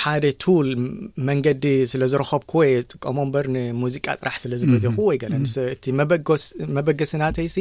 ሓደ 0.00 0.24
ቱል 0.42 0.68
መንገዲ 1.28 1.64
ስለ 1.92 2.02
ዝረኸብኩዎ 2.12 2.60
የ 2.66 2.70
ዝጥቀሞ 2.82 3.16
እምበር 3.26 3.46
ንሙዚቃ 3.56 4.06
ጥራሕ 4.20 4.36
ስለዝበዘኹ 4.42 4.96
ወይገለን 5.10 5.44
እቲ 5.74 5.84
መበገስናተይሲ 6.76 7.56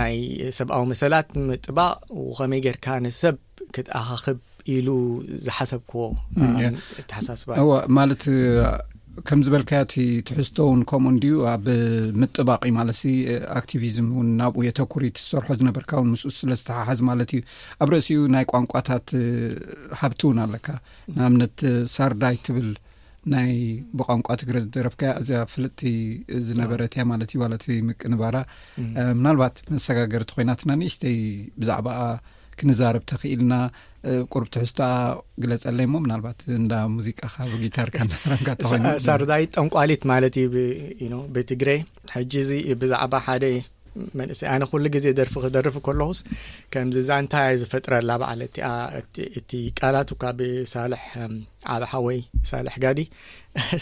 ናይ 0.00 0.16
ሰብኣዊ 0.58 0.84
መሰላት 0.92 1.28
ምጥባቅ 1.50 1.96
ከመይ 2.38 2.62
ጌርካ 2.66 2.86
ንሰብ 3.06 3.38
ክትኣካክብ 3.76 4.38
ኢሉ 4.76 4.88
ዝሓሰብክዎ 5.46 6.04
ተሓሳስባማ 7.10 7.98
ከም 9.28 9.40
ዝበልካያ 9.46 9.78
እቲ 9.84 9.94
ትሕዝቶ 10.28 10.56
እውን 10.68 10.80
ከምኡ 10.90 11.10
ንዲዩ 11.16 11.36
ኣብ 11.52 11.64
ምጥባቒ 12.20 12.62
ማለት 12.78 12.96
ሲ 13.00 13.04
ኣክቲቪዝም 13.58 14.08
እውን 14.14 14.28
ናብኡ 14.40 14.60
የተኩሪት 14.68 15.16
ዝሰርሖ 15.22 15.48
ዝነበርካ 15.60 15.90
እውን 16.00 16.10
ምስ 16.14 16.22
ስለዝተሓሓዝ 16.40 17.00
ማለት 17.10 17.30
እዩ 17.38 17.42
ኣብ 17.84 17.88
ረእሲኡ 17.94 18.20
ናይ 18.34 18.44
ቋንቋታት 18.52 19.08
ሓብቲ 20.00 20.20
እውን 20.26 20.40
ኣለካ 20.44 20.66
ንእብነት 21.16 21.56
ሳርዳይ 21.94 22.36
ትብል 22.48 22.68
ናይ 23.34 23.52
ብቋንቋ 23.98 24.26
ትግረ 24.40 24.56
ዝደረፍካያ 24.64 25.12
እዝያ 25.22 25.38
ፍልጥቲ 25.52 25.80
ዝነበረእትያ 26.48 27.04
ማለት 27.12 27.30
እዩ 27.34 27.38
ዋላ 27.44 27.54
እቲ 27.60 27.66
ምቅንባራ 27.88 28.36
ምናልባት 29.20 29.56
መሰጋገር 29.76 30.24
ቲ 30.30 30.36
ኮናትና 30.38 30.70
ንእስተይ 30.82 31.18
ብዛዕባኣ 31.62 31.98
ክንዛርብ 32.60 33.02
ተክኢልና 33.10 33.54
ቁርብ 34.32 34.48
ትሕዝት 34.54 34.80
ግለፀለይ 35.42 35.86
ሞ 35.92 35.96
ምና 36.04 36.12
ልባት 36.18 36.40
እዳ 36.58 36.74
ሙዚቃ 36.96 37.20
ካብ 37.36 37.52
ጊታር 37.62 37.88
ካ 37.94 38.06
ናረምካ 38.10 38.48
እተኾኑሳርዳይ 38.56 39.44
ጠንቋሊት 39.56 40.02
ማለት 40.12 40.36
እዩ 40.42 40.56
ኢ 41.06 41.08
ብትግረይ 41.36 41.80
ሕጂዚ 42.18 42.50
ብዛዕባ 42.82 43.14
ሓደ 43.28 43.44
መንእሰ 44.20 44.40
ኣነ 44.52 44.62
ኩሉ 44.70 44.84
ግዜ 44.94 45.06
ደርፊ 45.18 45.34
ክደርፊ 45.42 45.76
ከለኹስ 45.84 46.18
ከምዚ 46.72 46.96
ዛንታ 47.10 47.34
ዝፈጥረኣላ 47.60 48.10
በዓል 48.22 48.40
እቲኣእቲ 48.46 49.50
ቃላት 49.78 50.10
ካ 50.22 50.32
ብ 50.38 50.48
ሳልሕ 50.72 51.04
ዓልሓ 51.74 51.92
ወይ 52.08 52.18
ሳልሕ 52.50 52.74
ጋዲ 52.84 53.00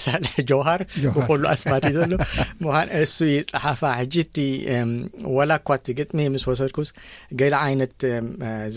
ሳልሒ 0.04 0.34
ጀውሃር 0.50 0.80
ብኩሉ 1.16 1.42
ኣስማቲእዩ 1.52 1.94
ዘሎ 2.00 2.12
ምዃ 2.64 2.74
እሱ 3.00 3.16
ይጸሓፋ 3.34 3.80
ሕጂቲ 4.00 4.36
ወላ 5.36 5.52
ኳት 5.68 5.84
ግጥሚ 6.00 6.18
ምስ 6.34 6.44
ወሰድኩስ 6.50 6.90
ገላ 7.40 7.54
ዓይነት 7.68 7.94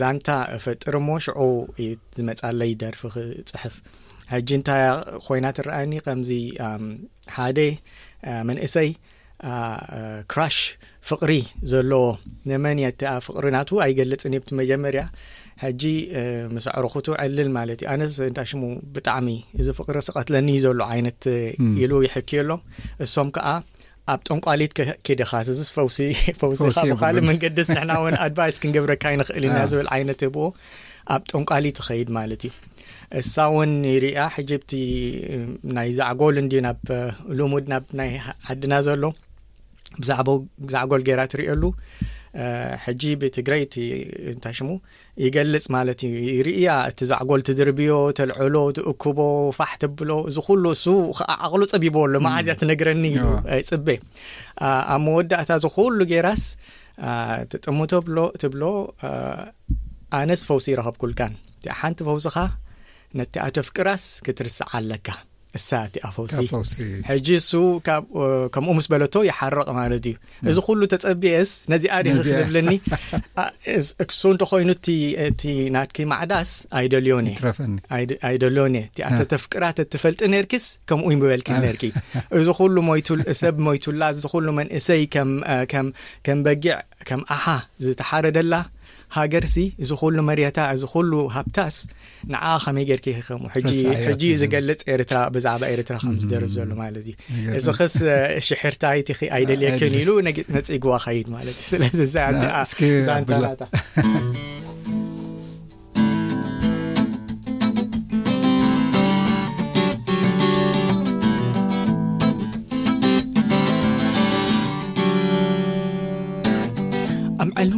ዛንታ 0.01 0.27
ፈጥሪ 0.65 0.93
ሞ 1.07 1.17
ሽዑ 1.25 1.39
ዩ 1.85 1.89
ዝመጻለ 2.17 2.59
ይደርፊ 2.71 3.01
ፅሕፍ 3.51 3.75
ሕጂ 4.33 4.49
እንታ 4.59 4.69
ኮይና 5.27 5.45
ትንረአየኒ 5.57 5.93
ከምዚ 6.05 6.31
ሓደ 7.35 7.59
መንእሰይ 8.49 8.89
ክራሽ 10.31 10.55
ፍቕሪ 11.09 11.33
ዘለዎ 11.71 12.05
ነመን 12.51 12.79
የቲ 12.85 13.01
ፍቅሪ 13.25 13.45
ናትዉ 13.55 13.77
ኣይገልጽን 13.85 14.35
የቲ 14.35 14.47
መጀመርያ 14.59 15.03
ሕጂ 15.63 15.83
ምስዕርክቱ 16.55 17.05
ዕልል 17.21 17.49
ማለት 17.57 17.79
እዩ 17.81 17.87
ኣነ 17.93 18.01
እንታይ 18.29 18.47
ሽሙ 18.51 18.61
ብጣዕሚ 18.95 19.27
እዚ 19.59 19.67
ፍቅሪ 19.79 19.97
ስቐትለኒዩ 20.07 20.59
ዘሎ 20.65 20.79
ዓይነት 20.93 21.23
ኢሉ 21.83 21.91
ይሕክዮ 22.07 22.39
ሎም 22.49 22.61
እሶም 23.05 23.29
ከዓ 23.35 23.47
ኣብ 24.13 24.19
ጠንቋሊት 24.29 24.73
ከደካስዚ 25.07 25.59
ፈውሲካ 25.77 26.83
ብካሊእ 26.93 27.25
መንገዲስ 27.29 27.69
ንሕና 27.75 27.91
እውን 28.01 28.15
ኣድቫይስ 28.25 28.57
ክንገብረካ 28.63 29.03
ይንኽእል 29.13 29.45
ና 29.55 29.57
ዝብል 29.71 29.89
ዓይነት 29.95 30.21
ብዎ 30.35 30.43
ኣብ 31.15 31.23
ጠንቋሊት 31.31 31.75
ትኸይድ 31.79 32.09
ማለት 32.17 32.43
እዩ 32.49 32.51
እሳ 33.21 33.33
እውን 33.51 33.71
ይርያ 33.93 34.19
ሕጂ 34.35 34.49
ብቲ 34.61 34.71
ናይ 35.77 35.89
ዛዕጎል 35.97 36.37
እንዲ 36.43 36.53
ናብ 36.67 36.79
ሉሙድ 37.39 37.65
ናብ 37.73 37.83
ናይ 38.01 38.11
ዓድና 38.53 38.73
ዘሎ 38.87 39.03
ብዛዕባ 40.01 40.29
ዛዕጎል 40.75 41.03
ገራ 41.09 41.19
ትርእሉ 41.33 41.63
ሕጂ 42.85 43.01
ብትግራይ 43.21 43.61
እቲ 43.65 43.75
እንታይ 44.31 44.53
ሽሙ 44.57 44.69
ይገልጽ 45.25 45.65
ማለት 45.75 45.99
እዩ 46.07 46.13
ይርእያ 46.37 46.71
እቲ 46.89 46.99
ዛዕጎል 47.11 47.41
ትድርብዮ 47.47 47.93
ተልዕሎ 48.17 48.55
ትእክቦ 48.77 49.17
ፋሕ 49.57 49.71
ትብሎ 49.83 50.11
እዝ 50.31 50.37
ኹሉ 50.47 50.63
እሱ 50.77 50.85
ከ 51.17 51.21
ዓቕሉ 51.47 51.63
ጸቢቦሉ 51.73 52.13
ማዓዝያ 52.25 52.55
ትነግረኒ 52.63 53.03
ኢ 53.15 53.59
ፅቤ 53.71 53.87
ኣብ 54.95 55.01
መወዳእታ 55.05 55.49
ዝኹሉ 55.65 55.97
ጌራስ 56.11 56.43
ተጥምቶ 57.53 57.91
ብሎ 58.09 58.19
ትብሎ 58.43 58.63
ኣነስ 60.19 60.43
ፈውሲ 60.49 60.67
ይረኸብ 60.73 60.97
ኩልካን 61.03 61.33
እቲሓንቲ 61.59 61.99
ፈውስኻ 62.09 62.35
ነቲ 63.17 63.33
ኣቶፍቅራስ 63.47 64.03
ክትርስዓ 64.27 64.67
ኣለካ 64.79 65.07
ሳ 65.65 65.69
ቲ 65.93 65.99
ኣፈውሲ 66.09 66.75
ሕጂ 67.09 67.27
ሱ 67.49 67.59
ከምኡ 68.55 68.71
ምስ 68.77 68.87
በለቶ 68.93 69.13
ይሓረቕ 69.29 69.67
ማለት 69.79 70.03
እዩ 70.11 70.15
እዚ 70.51 70.57
ኩሉ 70.67 70.79
ተፀብአስ 70.93 71.49
ነዚ 71.73 71.83
ኣደ 71.97 72.07
ክብለኒ 72.25 72.69
ሱ 74.19 74.23
እንተኮይኑ 74.35 74.69
እቲ 75.29 75.41
ናክ 75.77 75.97
ማዕዳስ 76.13 76.51
ኣይልዮእእ 76.81 77.33
ኣይደልዮን 78.29 78.75
እየ 78.81 78.85
እቲኣተተፍቅራት 78.89 79.79
ትፈልጥ 79.93 80.21
ነርክስ 80.35 80.67
ከምኡ 80.91 81.07
ምበልክ 81.21 81.49
ነርክ 81.67 81.83
እዚ 82.39 82.47
ሉ 82.77 82.79
ሰብ 83.41 83.55
ሞይቱላ 83.67 84.01
ዚ 84.17 84.23
ኩሉ 84.33 84.47
መንእሰይ 84.61 85.03
ከም 85.13 86.39
በጊዕ 86.47 86.77
ከም 87.09 87.21
ኣሓ 87.35 87.45
ዝተሓረደላ 87.85 88.53
ሃገርሲ 89.15 89.55
እዚ 89.83 89.91
ኩሉ 90.01 90.15
መሬታ 90.29 90.57
እዚ 90.75 90.83
ኩሉ 90.93 91.11
ሃብታስ 91.35 91.75
ንዓ 92.33 92.43
ከመይ 92.63 92.85
ገርኪ 92.89 93.07
ከም 93.27 93.43
ሕጂ 94.07 94.21
ዩ 94.31 94.33
ዝገልፅ 94.41 94.79
ኤርትራ 94.95 95.17
ብዛዕባ 95.35 95.61
ኤርትራ 95.75 95.95
ከም 96.03 96.15
ዝደርፍ 96.23 96.51
ዘሎ 96.57 96.69
ማለት 96.83 97.03
እዩ 97.11 97.15
እዚ 97.59 97.67
ክስ 97.79 97.95
ሽሕርታይቲ 98.49 99.09
ኣይደልየክን 99.39 99.93
ኢሉ 100.01 100.09
ነፅ 100.57 100.67
ግዋ 100.85 100.93
ኸይድ 101.07 101.27
ማለት 101.37 101.55
እዩ 101.63 101.67
ስለዚዛዛንተታ 101.71 103.61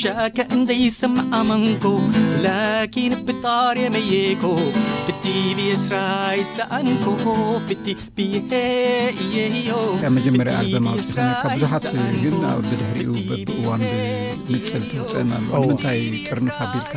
ሻከ 0.00 0.38
እንይስምዓመንኮ 0.54 1.84
ላኪ 2.44 2.94
ብጣር 3.26 3.76
መየኮ 3.94 4.42
ፍቲ 5.06 5.24
ስራይሰኣንኮ 5.84 7.04
ፍሄ 7.68 8.60
እዮ 9.22 9.70
ካብ 10.02 10.12
መጀመርያ 10.16 10.54
ኣዘማ 10.62 10.88
ካ 11.18 11.28
ብዙሓት 11.54 11.86
ግን 12.22 12.36
ኣብ 12.50 12.60
ብድሕሪኡ 12.70 13.12
በብእዋን 13.30 13.84
ምፅል 14.52 14.84
ትውፅአናኣ 14.90 15.42
ምንታይ 15.62 16.02
ጥርኒካቢልካ 16.26 16.94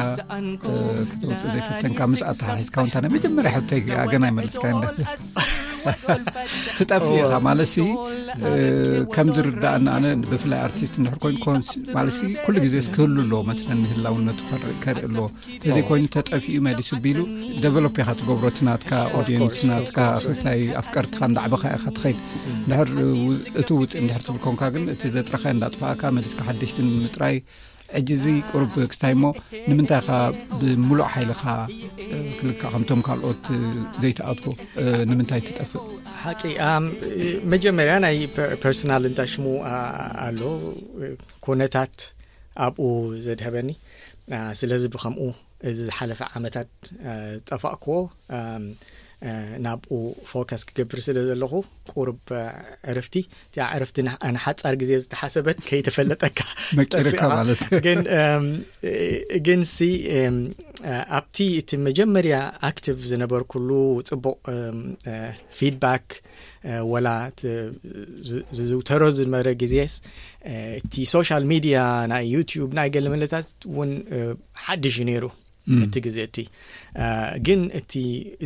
ክትወፅእ 1.11 1.49
ዘይፈተንካ 1.53 1.99
ምስኣ 2.13 2.25
ተሓሒዝካውንታይ 2.41 3.03
ናይ 3.05 3.13
መጀመርያ 3.17 3.51
ሕቶይያ 3.57 4.03
ገናይ 4.13 4.33
መለስካይ 4.39 4.73
ትጠፍዩኻ 6.77 7.31
ማለስ 7.47 7.71
ከም 9.15 9.27
ዝርዳእናኣነብፍላይ 9.35 10.59
ኣርቲስት 10.67 10.95
ንድይኑማ 11.03 12.35
ኩሉ 12.45 12.55
ግዜ 12.65 12.75
ስክህሉ 12.87 13.15
ኣሎዎ 13.25 13.39
መስለ 13.49 13.69
ምህላውነቱ 13.81 14.39
ከርኢ 14.83 15.01
ኣሎዎ 15.07 15.25
ተዘይ 15.63 15.83
ኮይኑ 15.89 16.05
ተጠፊኡ 16.15 16.55
መሊስ 16.67 16.89
ቢሉ 17.05 17.19
ደቨሎፖካ 17.65 18.07
ትገብሮትናትካ 18.21 18.91
ኦድንስናትካ 19.19 19.97
ክታይ 20.27 20.61
ኣፍ 20.81 20.87
ቀርትካ 20.95 21.19
እንዳዕበካ 21.31 21.63
ኢካ 21.77 21.85
ትኸይድ 21.97 22.17
እቲ 23.61 23.69
ውፅእ 23.81 23.99
እንድሕር 24.01 24.23
ትብልኮንካ 24.27 24.63
ግን 24.75 24.85
እቲ 24.95 25.01
ዘጥረኸይ 25.17 25.53
እዳጥፋቃካ 25.57 26.01
መሊስካ 26.17 26.39
ሓደሽት 26.49 26.77
ንምጥራይ 26.87 27.35
ሕጂ 27.95 28.09
እዚ 28.17 28.25
ቁርብ 28.51 28.73
ክስታይ 28.91 29.13
እሞ 29.15 29.23
ንምንታይ 29.69 30.01
ኻ 30.07 30.09
ብሙሉዕ 30.59 31.05
ሓይልኻ 31.13 31.43
ክልካ 32.39 32.61
ከምቶም 32.73 33.01
ካልኦት 33.07 33.43
ዘይተኣትኩ 34.03 34.45
ንምንታይ 35.09 35.41
ትጠፍእ 35.47 35.81
ሓቂ 36.23 36.41
መጀመርያ 37.53 37.93
ናይ 38.05 38.17
ፐርስናል 38.63 39.03
እንታይ 39.11 39.29
ሽሙ 39.33 39.45
ኣሎ 40.25 40.41
ኩነታት 41.45 41.95
ኣብኡ 42.65 42.81
ዘድሀበኒ 43.25 43.69
ስለዚ 44.59 44.83
ብከምኡ 44.93 45.23
እዚ 45.69 45.79
ዝሓለፈ 45.89 46.19
ዓመታት 46.37 46.69
ዝጠፋቅክዎ 47.39 47.97
ናብኡ 49.65 49.91
ፎካስ 50.29 50.61
ክገብር 50.67 50.99
ስለ 51.07 51.17
ዘለኹ 51.27 51.51
ቁርብ 51.91 52.19
ዕርፍቲ 52.93 53.15
እቲ 53.51 53.55
ዕርፍቲ 53.77 53.97
ንሓፃር 54.35 54.75
ግዜ 54.81 54.91
ዝተሓሰበን 55.03 55.57
ከይተፈለጠካ 55.67 56.39
መርካማለት 56.77 57.61
ግን 59.47 59.61
ስ 59.73 59.77
ኣብቲ 61.17 61.37
እቲ 61.59 61.69
መጀመርያ 61.87 62.35
ኣክቲቭ 62.69 62.97
ዝነበር 63.11 63.41
ኩሉ 63.53 63.69
ፅቡቅ 64.11 64.39
ፊድባክ 65.57 66.07
ወላ 66.93 67.09
ዝውተሮ 68.71 69.03
ዝነበረ 69.19 69.53
ግዜስ 69.61 69.93
እቲ 70.81 70.93
ሶሻል 71.13 71.45
ሚድያ 71.51 71.77
ናይ 72.13 72.25
ዩትብ 72.37 72.73
ናይ 72.79 72.89
ገለመለታት 72.97 73.47
እውን 73.73 73.91
ሓዱሽ 74.65 74.97
ዩ 75.03 75.05
ነይሩ 75.11 75.25
Mm. 75.69 75.81
እቲ 75.85 75.95
ግዜ 76.05 76.17
እቲ 76.27 76.37
ግን 77.47 77.61
እቲ 77.79 77.91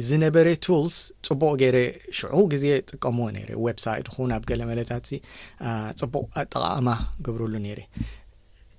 ዝነበረ 0.08 0.48
ቱልስ 0.66 0.96
ፅቡቅ 1.28 1.54
ገረ 1.62 1.78
ሽዑ 2.18 2.40
ግዜ 2.54 2.64
ጥቀሙዎ 2.90 3.28
ነይረእ 3.36 3.60
ወብሳይት 3.66 4.08
ኹን 4.14 4.32
ኣብ 4.38 4.44
ገለ 4.50 4.62
መለታት 4.72 5.04
እዚ 5.08 5.14
ፅቡቅ 6.02 6.24
ጠቃቅማ 6.54 6.88
ግብርሉ 7.28 7.54
ነይረ 7.68 7.80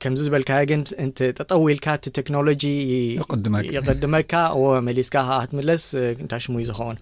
ከምዚ 0.05 0.21
ዝበልካ 0.29 0.51
ግን 0.71 0.83
እን 1.03 1.11
ጠጠው 1.39 1.63
ኢልካ 1.77 1.87
እቲ 1.99 2.07
ቴክኖሎጂ 2.19 2.63
ይቅድመካ 3.79 4.33
ወመሊስካ 4.65 5.17
ከዓ 5.31 5.39
ክትምለስ 5.47 5.85
ንታይ 6.27 6.43
ሽሙይ 6.47 6.67
ዝኸውን 6.71 6.99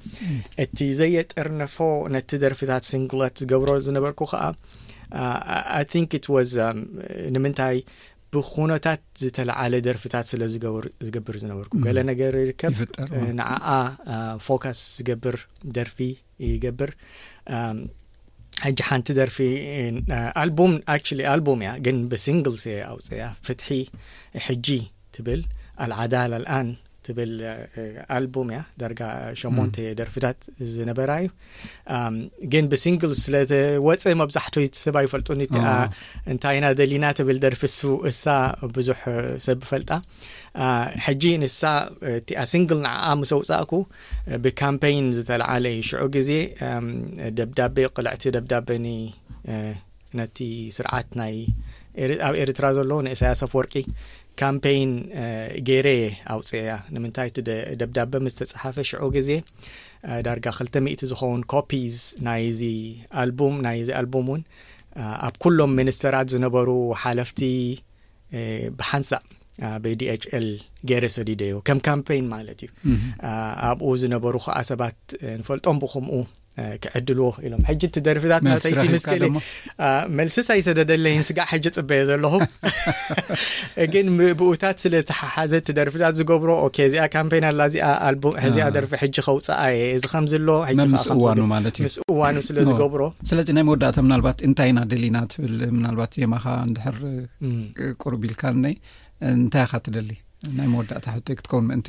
እቲ 0.67 0.79
ዘየጠርነፎ 1.03 1.77
ነቲ 2.17 2.31
ደርፊታት 2.45 2.85
ስንግሎት 2.93 3.37
ዝገብሮ 3.43 3.71
ዝነበርኩ 3.89 4.21
ከዓ 4.35 4.45
ንምንታይ 7.35 7.77
ብኾነታት 8.39 9.01
ዝተላዓለ 9.23 9.75
ደርፊታት 9.87 10.27
ስለ 10.33 10.43
ዝርዝገብር 10.53 11.35
ዝነበርኩ 11.43 11.73
ገለ 11.87 11.99
ነገር 12.11 12.35
ይርከብ 12.43 12.77
ንዓኣ 13.39 13.69
ፎካስ 14.47 14.81
ዝገብር 14.97 15.37
ደርፊ 15.77 15.99
ይገብር 16.55 16.91
ሕጂ 18.67 18.79
ሓንቲ 18.89 19.09
ደርፊ 19.21 19.39
ኣልም 20.43 20.75
ኣክ 20.95 21.05
ኣልቦም 21.35 21.61
እያ 21.65 21.71
ግን 21.87 21.97
ብሲንግል 22.11 22.57
ስ 22.65 22.75
ኣውፅ 22.91 23.09
ያ 23.23 23.27
ፍትሒ 23.47 23.69
ሕጂ 24.47 24.69
ትብል 25.17 25.41
ኣልዓዳልልኣን 25.85 26.69
ትብል 27.07 27.33
ኣልቡም 28.17 28.49
እያ 28.53 28.61
ደርጋ 28.83 29.01
ሸሞንተ 29.41 29.77
ደርፊታት 30.01 30.39
ዝነበራ 30.75 31.11
እዩ 31.23 31.29
ግን 32.53 32.65
ብሲንግል 32.73 33.13
ስለወፀ 33.23 34.05
መብዛሕትይ 34.23 34.67
ሰብ 34.83 34.97
ኣይፈልጡኒ 35.03 35.41
እቲኣ 35.49 35.65
እንታይ 36.33 36.57
እና 36.61 36.69
ደሊና 36.81 37.05
ትብል 37.19 37.39
ደርፊ 37.47 37.63
ስፉ 37.77 37.91
እሳ 38.11 38.25
ብዙሕ 38.79 39.01
ሰብ 39.47 39.59
ብፈልጣ 39.65 39.91
ሕጂ 41.07 41.25
ንሳ 41.43 41.61
እቲኣ 42.19 42.41
ሲንግል 42.55 42.81
ንዓኣ 42.87 43.07
ምሰውፃእኩ 43.23 43.73
ብካምፓይን 44.45 45.09
ዝተለዓለ 45.19 45.67
ሽዑ 45.91 46.03
ግዜ 46.17 46.31
ደብዳቤ 47.41 47.77
ቕልዕቲ 47.97 48.25
ደብዳቤኒ 48.39 48.89
ነቲ 50.19 50.39
ስርዓት 50.77 51.09
ናይ 51.21 51.35
ኣብ 52.27 52.35
ኤርትራ 52.43 52.67
ዘሎ 52.77 52.91
ንእሰያሰፍ 53.07 53.53
ወርቂ 53.59 53.73
ካምፓይን 54.43 54.91
ገይረየ 55.69 56.05
ኣውፅያ 56.35 56.71
ንምንታይ 56.95 57.29
እቲ 57.31 57.39
ደብዳቤ 57.81 58.13
ምዝተፀሓፈ 58.27 58.77
ሽዑ 58.91 59.05
ግዜ 59.17 59.31
ዳርጋ 60.27 60.47
2ልተ00 60.59 61.05
ዝኸውን 61.11 61.43
ኮፒዝ 61.53 61.97
ናይ 62.29 62.43
ዚ 62.61 62.65
ኣልም 63.23 63.55
ናይ 63.67 63.79
ዚ 63.89 63.95
ኣልቡም 64.01 64.27
እውን 64.33 64.43
ኣብ 65.29 65.37
ኩሎም 65.45 65.73
ሚኒስተራት 65.81 66.27
ዝነበሩ 66.35 66.69
ሓለፍቲ 67.05 67.41
ብሓንሳእ 68.81 69.25
በdችኤል 69.83 70.47
ገይረ 70.91 71.05
ሰዲደዮ 71.17 71.57
ከም 71.69 71.79
ካምፓይን 71.89 72.27
ማለት 72.35 72.61
እዩ 72.65 72.71
ኣብኡ 73.71 73.91
ዝነበሩ 74.03 74.35
ከዓ 74.47 74.57
ሰባት 74.71 74.99
ንፈልጦም 75.41 75.77
ብኹም 75.83 76.07
ክዕድልዎ 76.83 77.29
ኢሎም 77.47 77.63
ሕጂ 77.69 77.83
እቲ 77.89 77.97
ደርፊታት 78.09 78.43
ይ 78.87 78.87
ምስ 78.95 79.05
ገሊ 79.13 79.25
መልሲሳይስደደለይን 80.19 81.25
ስጋዕ 81.29 81.47
ሕጂ 81.53 81.67
ጽበየ 81.77 82.03
ዘለኹ 82.11 82.35
እግን 83.85 84.07
ብኡታት 84.41 84.77
ስለተሓሓዘ 84.85 85.53
እቲ 85.63 85.69
ደርፊታት 85.79 86.15
ዝገብሮ 86.21 86.51
እዚኣ 86.89 87.05
ካምፔን 87.17 87.47
ኣላ 87.51 87.61
እዚኣ 87.73 87.89
ኣልም 88.09 88.37
ሕዚኣ 88.47 88.67
ደርፊ 88.79 88.93
ሕጂ 89.03 89.17
ከውፃኣ 89.29 89.61
የ 89.77 89.81
እዚ 89.99 90.05
ከምዝሎዎ 90.15 90.59
ሕመምስ 90.71 91.07
እዋኑ 91.17 91.41
ማለት 91.55 91.75
እዩ 91.81 91.87
ምስ 91.89 91.97
እዋኑ 92.15 92.37
ስለዝገብሮ 92.51 93.03
ስለዚ 93.31 93.47
ናይ 93.59 93.67
መወዳእታ 93.71 93.99
ምናልባት 94.07 94.39
እንታይ 94.49 94.71
እናደሊና 94.75 95.17
ትብል 95.33 95.57
ምናልባት 95.77 96.13
ዜማኻ 96.25 96.47
እንድሕር 96.69 96.99
ቅሩብ 98.03 98.23
ኢልካነ 98.29 98.65
እንታይ 99.39 99.67
ካ 99.73 99.83
ትደሊ 99.87 100.13
ናይ 100.59 100.67
መወዳእታ 100.75 101.07
ሕይ 101.17 101.23
ክትከውን 101.39 101.67
ምእንቲ 101.71 101.89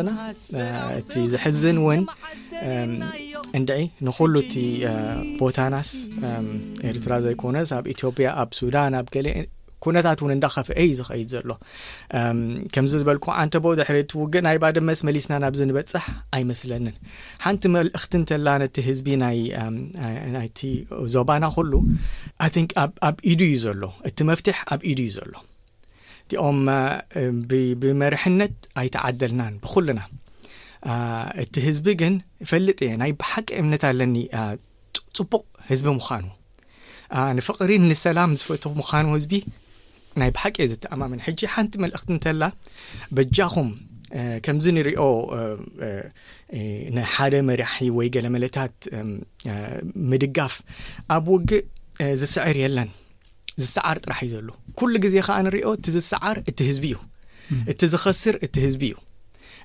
ሚ 0.00 0.02
ይበና 1.20 1.46
ዝ 1.62 1.64
እንድዒ 3.56 3.76
ንኹሉ 4.06 4.34
እቲ 4.44 4.54
ቦታናስ 5.40 5.90
ኤርትራ 6.90 7.12
ዘይኮነስ 7.26 7.70
ኣብ 7.78 7.84
ኢትዮጵያ 7.94 8.28
ኣብ 8.42 8.50
ሱዳን 8.60 8.94
ኣብ 9.00 9.06
ገሊ 9.14 9.28
ኩነታት 9.84 10.20
እውን 10.22 10.32
እንዳኸፍ 10.34 10.68
ዩ 10.84 10.94
ዝኸይድ 10.98 11.28
ዘሎ 11.32 11.50
ከምዚ 12.74 12.92
ዝበልኩም 13.02 13.32
ኣንተ 13.42 13.54
ቦ 13.64 13.74
ድሕሪ 13.78 13.98
እትውግእ 14.04 14.42
ናይ 14.46 14.56
ባድመስ 14.62 15.00
መሊስና 15.08 15.34
ናብዚ 15.44 15.60
ንበፅሕ 15.70 16.04
ኣይመስለኒን 16.36 16.96
ሓንቲ 17.44 17.62
መልእኽቲ 17.74 18.12
ንተላ 18.22 18.48
ነቲ 18.62 18.76
ህዝቢ 18.88 19.08
ናይ 19.24 19.38
ናይቲ 20.36 20.58
ዞባና 21.14 21.44
ኩሉ 21.56 21.72
ኣን 22.46 22.66
ኣብ 23.08 23.16
ኢዱ 23.32 23.40
እዩ 23.50 23.56
ዘሎ 23.66 23.82
እቲ 24.10 24.18
መፍትሕ 24.30 24.58
ኣብ 24.74 24.80
ኢዱ 24.92 25.00
እዩ 25.06 25.12
ዘሎ 25.18 25.34
እዚኦም 26.26 26.58
ብመርሕነት 27.82 28.56
ኣይትዓደልናን 28.82 29.54
ብኹሉና 29.64 30.00
እቲ 31.42 31.54
ህዝቢ 31.66 31.86
ግን 32.00 32.14
ፈልጥ 32.50 32.78
እየ 32.86 32.90
ናይ 33.02 33.12
ብሓቂ 33.20 33.48
እምነት 33.62 33.82
ኣለኒ 33.90 34.16
ፅቡቕ 35.18 35.42
ህዝቢ 35.70 35.86
ምዃኑ 36.00 36.24
ንፍቕሪን 37.38 37.82
ንሰላም 37.90 38.30
ዝፈት 38.40 38.64
ምዃኑ 38.80 39.06
ህዝቢ 39.16 39.32
ናይ 40.20 40.30
ባሓቂእ 40.36 40.68
ዝተኣማመን 40.72 41.20
ሕጂ 41.26 41.40
ሓንቲ 41.54 41.72
መልእኽቲ 41.84 42.08
እንተላ 42.14 42.44
በጃኹም 43.16 43.68
ከምዚ 44.44 44.66
ንሪኦ 44.76 45.02
ንሓደ 46.96 47.34
መርያሒ 47.48 47.88
ወይ 47.98 48.08
ገለ 48.14 48.26
መለታት 48.36 48.74
ምድጋፍ 50.12 50.54
ኣብ 51.16 51.26
ውግእ 51.34 51.66
ዝስዕር 52.22 52.56
የለን 52.64 52.90
ዝስዓር 53.62 53.96
ጥራሕ 54.04 54.18
እዩ 54.24 54.30
ዘሎ 54.36 54.50
ኩሉ 54.78 54.92
ግዜ 55.04 55.14
ከዓ 55.26 55.36
ንሪኦ 55.46 55.68
እቲ 55.78 55.86
ዝስዓር 55.96 56.36
እቲ 56.50 56.58
ህዝቢ 56.70 56.84
እዩ 56.94 56.98
እቲ 57.72 57.80
ዝኸስር 57.92 58.34
እቲ 58.46 58.54
ህዝቢ 58.66 58.82
እዩ 58.92 58.96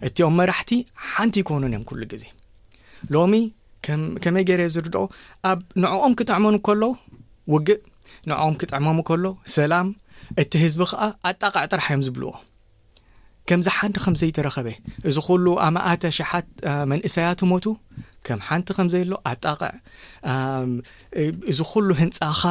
እቲዮም 0.08 0.36
መራሕቲ 0.40 0.72
ሓንቲ 1.14 1.36
ይኮኑን 1.42 1.70
እዮም 1.74 1.84
ኩሉ 1.90 2.02
ግዜ 2.14 2.24
ሎሚ 3.16 3.34
ከመይ 4.24 4.44
ገረ 4.50 4.62
ዝርድኦ 4.76 5.02
ኣብ 5.52 5.60
ንዕኦም 5.84 6.14
ክጥዕሙም 6.20 6.58
ከሎ 6.68 6.84
ውግእ 7.54 7.82
ንዕኦም 8.32 8.56
ክጥዕመም 8.62 9.00
ከሎ 9.10 9.26
ሰላም 9.58 9.88
እቲ 10.44 10.52
ህዝቢ 10.66 10.82
ከዓ 10.92 11.02
ኣጣቃዕ 11.30 11.66
ጥራሕ 11.74 11.88
እዮም 11.92 12.04
ዝብልዎ 12.08 12.32
ከምዚ 13.50 13.68
ሓንቲ 13.78 13.98
ከምዘይተረኸበ 14.04 14.68
እዚ 15.10 15.18
ኩሉ 15.28 15.46
ኣማኣተ 15.68 16.04
ሸሓት 16.18 16.48
መንእሰያትሞቱ 16.92 17.66
ከም 18.28 18.40
ሓንቲ 18.48 18.68
ከምዘየሎ 18.78 19.12
ኣጣቅዕ 19.32 19.72
እዚ 21.52 21.60
ኩሉ 21.72 21.88
ህንፃኻ 22.02 22.42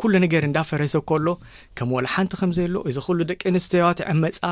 ኩሉ 0.00 0.12
ነገር 0.24 0.42
እዳፈረሰብ 0.48 1.02
ከሎ 1.10 1.26
ከም 1.80 1.92
ወ 1.96 2.02
ሓንቲ 2.14 2.32
ከምዘየሎ 2.40 2.74
እዚ 2.92 2.98
ሉ 3.16 3.28
ደቂ 3.30 3.40
ኣንስትያት 3.52 4.00
ዕመፃ 4.12 4.42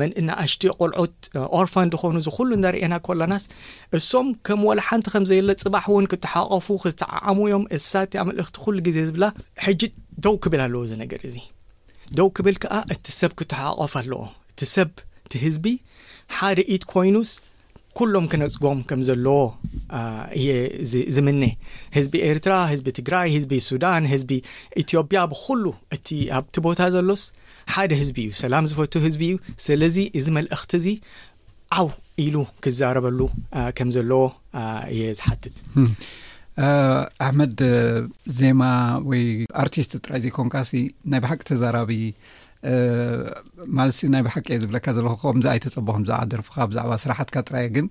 መንእና 0.00 0.28
ኣሽትዮ 0.44 0.72
ቁልዑት 0.80 1.16
ኦርፋን 1.60 1.90
ኮኑ 2.04 2.14
ዝ 2.28 2.36
ኩሉ 2.36 2.50
እዳርኤና 2.58 2.98
ከሎናስ 3.08 3.44
እሶም 4.00 4.28
ከም 4.48 4.62
ወ 4.70 4.76
ሓንቲ 4.90 5.06
ከምዘየሎ 5.16 5.48
ፅባሕ 5.66 5.84
እውን 5.92 6.08
ክትሓቀፉ 6.12 6.66
ክተዓዓሙ 6.84 7.38
ዮም 7.54 7.64
እሳት 7.78 8.12
ኣመልእክቲ 8.24 8.56
ኩሉ 8.66 8.76
ግዜ 8.88 8.98
ዝብላ 9.10 9.26
ሕጅት 9.66 9.94
ደው 10.26 10.36
ክብል 10.44 10.62
ኣለዎ 10.68 10.82
ዚ 10.90 11.02
ነገር 11.06 11.22
እዚ 11.30 11.36
ደው 12.18 12.28
ክብል 12.36 12.56
ከኣ 12.62 12.74
እቲ 12.94 13.04
ሰብ 13.20 13.32
ክትሓቆፍ 13.38 13.92
ኣለዎ 14.00 14.22
እቲ 14.52 14.60
ሰብ 14.76 14.90
ቲ 15.32 15.38
ህዝቢ 15.46 15.66
ሓደ 16.38 16.58
ኢት 16.74 16.84
ኮይኑስ 16.94 17.30
ኩሎም 17.98 18.26
ክነፅጎም 18.30 18.78
ከም 18.88 19.00
ዘለዎ 19.08 19.38
እየ 20.38 20.48
ዝምነ 21.16 21.42
ህዝቢ 21.96 22.12
ኤርትራ 22.30 22.54
ህዝቢ 22.72 22.86
ትግራይ 22.98 23.28
ህዝቢ 23.36 23.52
ሱዳን 23.68 24.04
ህዝቢ 24.12 24.30
ኢትዮጵያ 24.82 25.18
ብኩሉ 25.32 25.62
እቲ 25.96 26.08
ኣብቲ 26.38 26.54
ቦታ 26.66 26.80
ዘሎስ 26.94 27.24
ሓደ 27.74 27.90
ህዝቢ 28.00 28.16
እዩ 28.26 28.32
ሰላም 28.42 28.64
ዝፈቱ 28.70 28.94
ህዝቢ 29.06 29.22
እዩ 29.32 29.36
ስለዚ 29.66 29.96
እዚ 30.18 30.26
መልእኽቲ 30.38 30.72
እዚ 30.80 30.88
ዓው 31.78 31.88
ኢሉ 32.24 32.36
ክዛረበሉ 32.64 33.20
ከም 33.76 33.88
ዘለዎ 33.96 34.22
እየ 34.94 35.02
ዝሓትት 35.18 35.56
ኣሕመድ 36.62 37.58
ዜማ 38.38 38.62
ወይ 39.10 39.24
ኣርቲስት 39.62 39.92
ጥራይ 40.04 40.18
እዘይኮንካ 40.20 40.56
ናይ 41.12 41.20
ባሓቂ 41.24 41.40
ተዛራቢ 41.50 41.90
ማለሲ 43.78 43.98
ናይ 44.14 44.22
ባሓቂ 44.26 44.46
እየ 44.52 44.60
ዝብለካ 44.64 44.86
ዘለኹ 44.96 45.14
ከምዚ 45.22 45.46
ኣይተፀቦኹም 45.54 46.04
ዛዕ 46.10 46.20
ደርፍካ 46.32 46.56
ብዛዕባ 46.70 46.92
ስራሕትካ 47.04 47.36
ጥራየ 47.48 47.66
ግን 47.76 47.86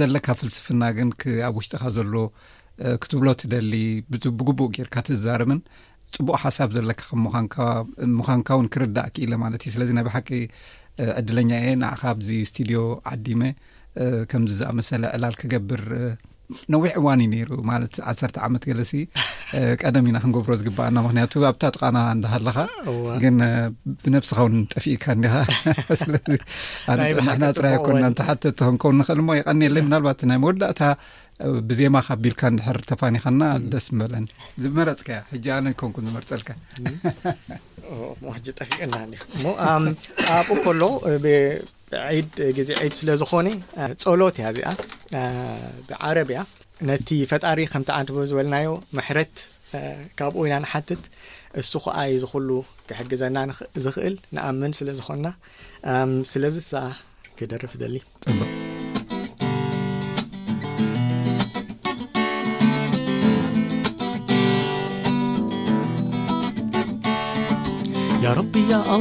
ዘለካ 0.00 0.26
ፍልስፍና 0.40 0.82
ግን 0.98 1.08
ኣብ 1.48 1.54
ውሽጢኻ 1.60 1.84
ዘሎ 1.96 2.14
ክትብሎ 3.04 3.26
እትደሊ 3.36 3.72
ብግቡእ 4.40 4.70
ጌይርካ 4.76 4.96
ትዛርብን 5.08 5.60
ፅቡቕ 6.14 6.36
ሓሳብ 6.44 6.70
ዘለካ 6.76 7.02
ከምዃንካ 7.10 8.48
እውን 8.56 8.68
ክርዳእ 8.74 9.10
ክኢለ 9.16 9.32
ማለት 9.44 9.64
እዩ 9.64 9.72
ስለዚ 9.76 9.90
ናይ 9.98 10.04
ባሓቂ 10.08 10.28
ዕድለኛ 11.18 11.50
እየ 11.62 11.74
ንኣኸ 11.82 12.02
ኣብዚ 12.14 12.28
ስትድዮ 12.50 12.80
ዓዲሜ 13.12 13.42
ከምዚ 14.30 14.52
ዝኣመሰለ 14.60 15.02
ዕላል 15.16 15.34
ክገብር 15.42 15.82
ነዊሕ 16.74 16.92
እዋን 17.00 17.20
እዩ 17.24 17.28
ነይሩ 17.34 17.50
ማለት 17.70 17.94
ዓሰርተ 18.10 18.36
ዓመት 18.46 18.62
ገለሲ 18.70 18.92
ቀደሚ 19.82 20.04
ኢና 20.10 20.18
ክንገብሮ 20.24 20.52
ዝግበኣና 20.60 20.98
ምክንያቱ 21.06 21.32
ኣብታ 21.50 21.62
ጥቃና 21.76 21.98
እንዳሃለኻ 22.16 22.58
ግን 23.22 23.36
ብነብስኻ 24.02 24.38
እውን 24.44 24.54
ጠፊእካ 24.74 25.04
ኒኻ 25.22 25.34
ስለዚ 26.02 26.30
ንሕና 27.00 27.44
ጥራይ 27.58 27.76
ኮና 27.86 28.04
ንተሓትት 28.12 28.58
ኸንከውን 28.66 28.98
ንኽእል 29.00 29.22
ሞ 29.28 29.38
ይቀኒየለ 29.40 29.76
ምናልባት 29.88 30.22
ናይ 30.30 30.40
መወዳእታ 30.44 30.82
ብዜማ 31.68 31.96
ካቢልካ 32.06 32.40
ንድሕር 32.54 32.78
ተፋኒኻና 32.90 33.42
ደስ 33.72 33.86
ንበለአኒ 33.98 34.26
ዝመረፅከያ 34.62 35.18
ሕጂ 35.34 35.46
ኣነ 35.56 35.66
ከንኩን 35.80 36.06
ዝመርፀልካ 36.08 36.50
ጠፊቀናኣኡ 40.48 40.64
ሎ 40.80 40.84
ዒድ 42.18 42.34
ግዜ 42.58 42.70
ዒድ 42.84 42.94
ስለዝኾኒ 43.00 43.48
ፀሎት 44.04 44.36
ያ 44.42 44.50
እዚኣ 44.52 44.68
ብዓረብያ 45.88 46.40
ነቲ 46.88 47.08
ፈጣሪ 47.30 47.58
ከምቲ 47.72 47.88
ዓንበ 47.96 48.16
ዝበልናዮ 48.30 48.68
ምሕረት 48.98 49.34
ካብኡ 50.18 50.40
ኢና 50.48 50.54
ንሓትት 50.64 51.02
ንሱ 51.60 51.72
ከዓዩዝኩሉ 51.84 52.50
ክሕግዘና 52.88 53.36
ዝኽእል 53.84 54.16
ንኣምን 54.34 54.72
ስለዝኾንና 54.80 55.28
ስለዚ 56.32 56.56
ሳ 56.70 56.74
ክደርፍ 57.38 57.74
ደሊ 57.84 57.96
ቢ 68.52 68.60
ኣ 68.88 68.96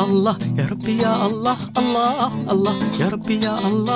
الله 0.00 0.36
يا 0.58 0.66
ربي 0.70 0.98
يا 1.02 1.26
الله 1.26 1.56
الله 1.78 2.32
الله 2.50 2.74
يا 3.00 3.08
ربي 3.08 3.34
يا 3.44 3.54
الل 3.68 3.90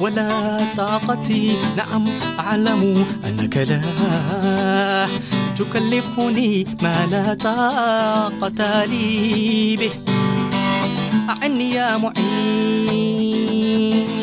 ولا 0.00 0.58
طاقتي 0.76 1.52
نعم 1.76 2.04
علمو 2.38 2.94
انك 3.24 3.56
لاه 3.56 5.08
تكلفني 5.58 6.64
ما 6.82 7.06
لا 7.10 7.34
طاقة 7.34 8.84
لي 8.84 9.76
به 9.76 9.90
أعني 11.30 11.70
يا 11.70 11.96
معين 11.96 13.67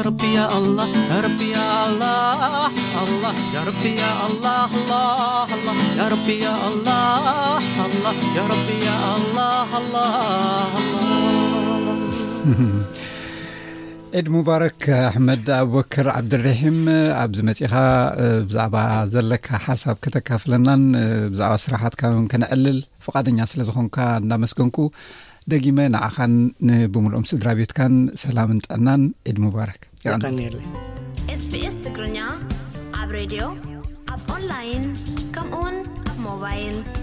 ኣኣ 0.00 0.36
ኣላዒድ 0.56 1.48
ሙባረክ 14.34 14.84
ኣሕመድ 15.06 15.46
ኣብበከር 15.58 16.06
ዓብድረሒም 16.18 16.78
ኣብዚ 17.22 17.38
መጺኻ 17.48 17.74
ብዛዕባ 18.48 18.76
ዘለካ 19.14 19.48
ሓሳብ 19.66 19.96
ከተካፍለናን 20.06 20.82
ብዛዕባ 21.32 21.54
ስራሕትካውን 21.64 22.26
ከነዐልል 22.34 22.80
ፍቓደኛ 23.08 23.38
ስለ 23.52 23.60
ዝኾንካ 23.70 23.96
እንናመስገንኩ 24.22 24.76
ደጊመ 25.54 25.78
ንዓኻን 25.94 26.32
ንብምልኦም 26.68 27.24
ስድራ 27.30 27.48
ቤትካን 27.58 27.94
ሰላምንጥዕናን 28.22 29.02
ዒድ 29.28 29.38
ምባረክ 29.44 29.82
ስስ 31.42 31.74
ትግርኛ 31.84 32.18
ኣብ 33.00 33.10
ሬድዮ 33.18 33.42
ኣብ 34.14 34.22
ንላይን 34.42 34.86
ከምኡውን 35.36 35.76
ኣሞባይል 36.14 36.99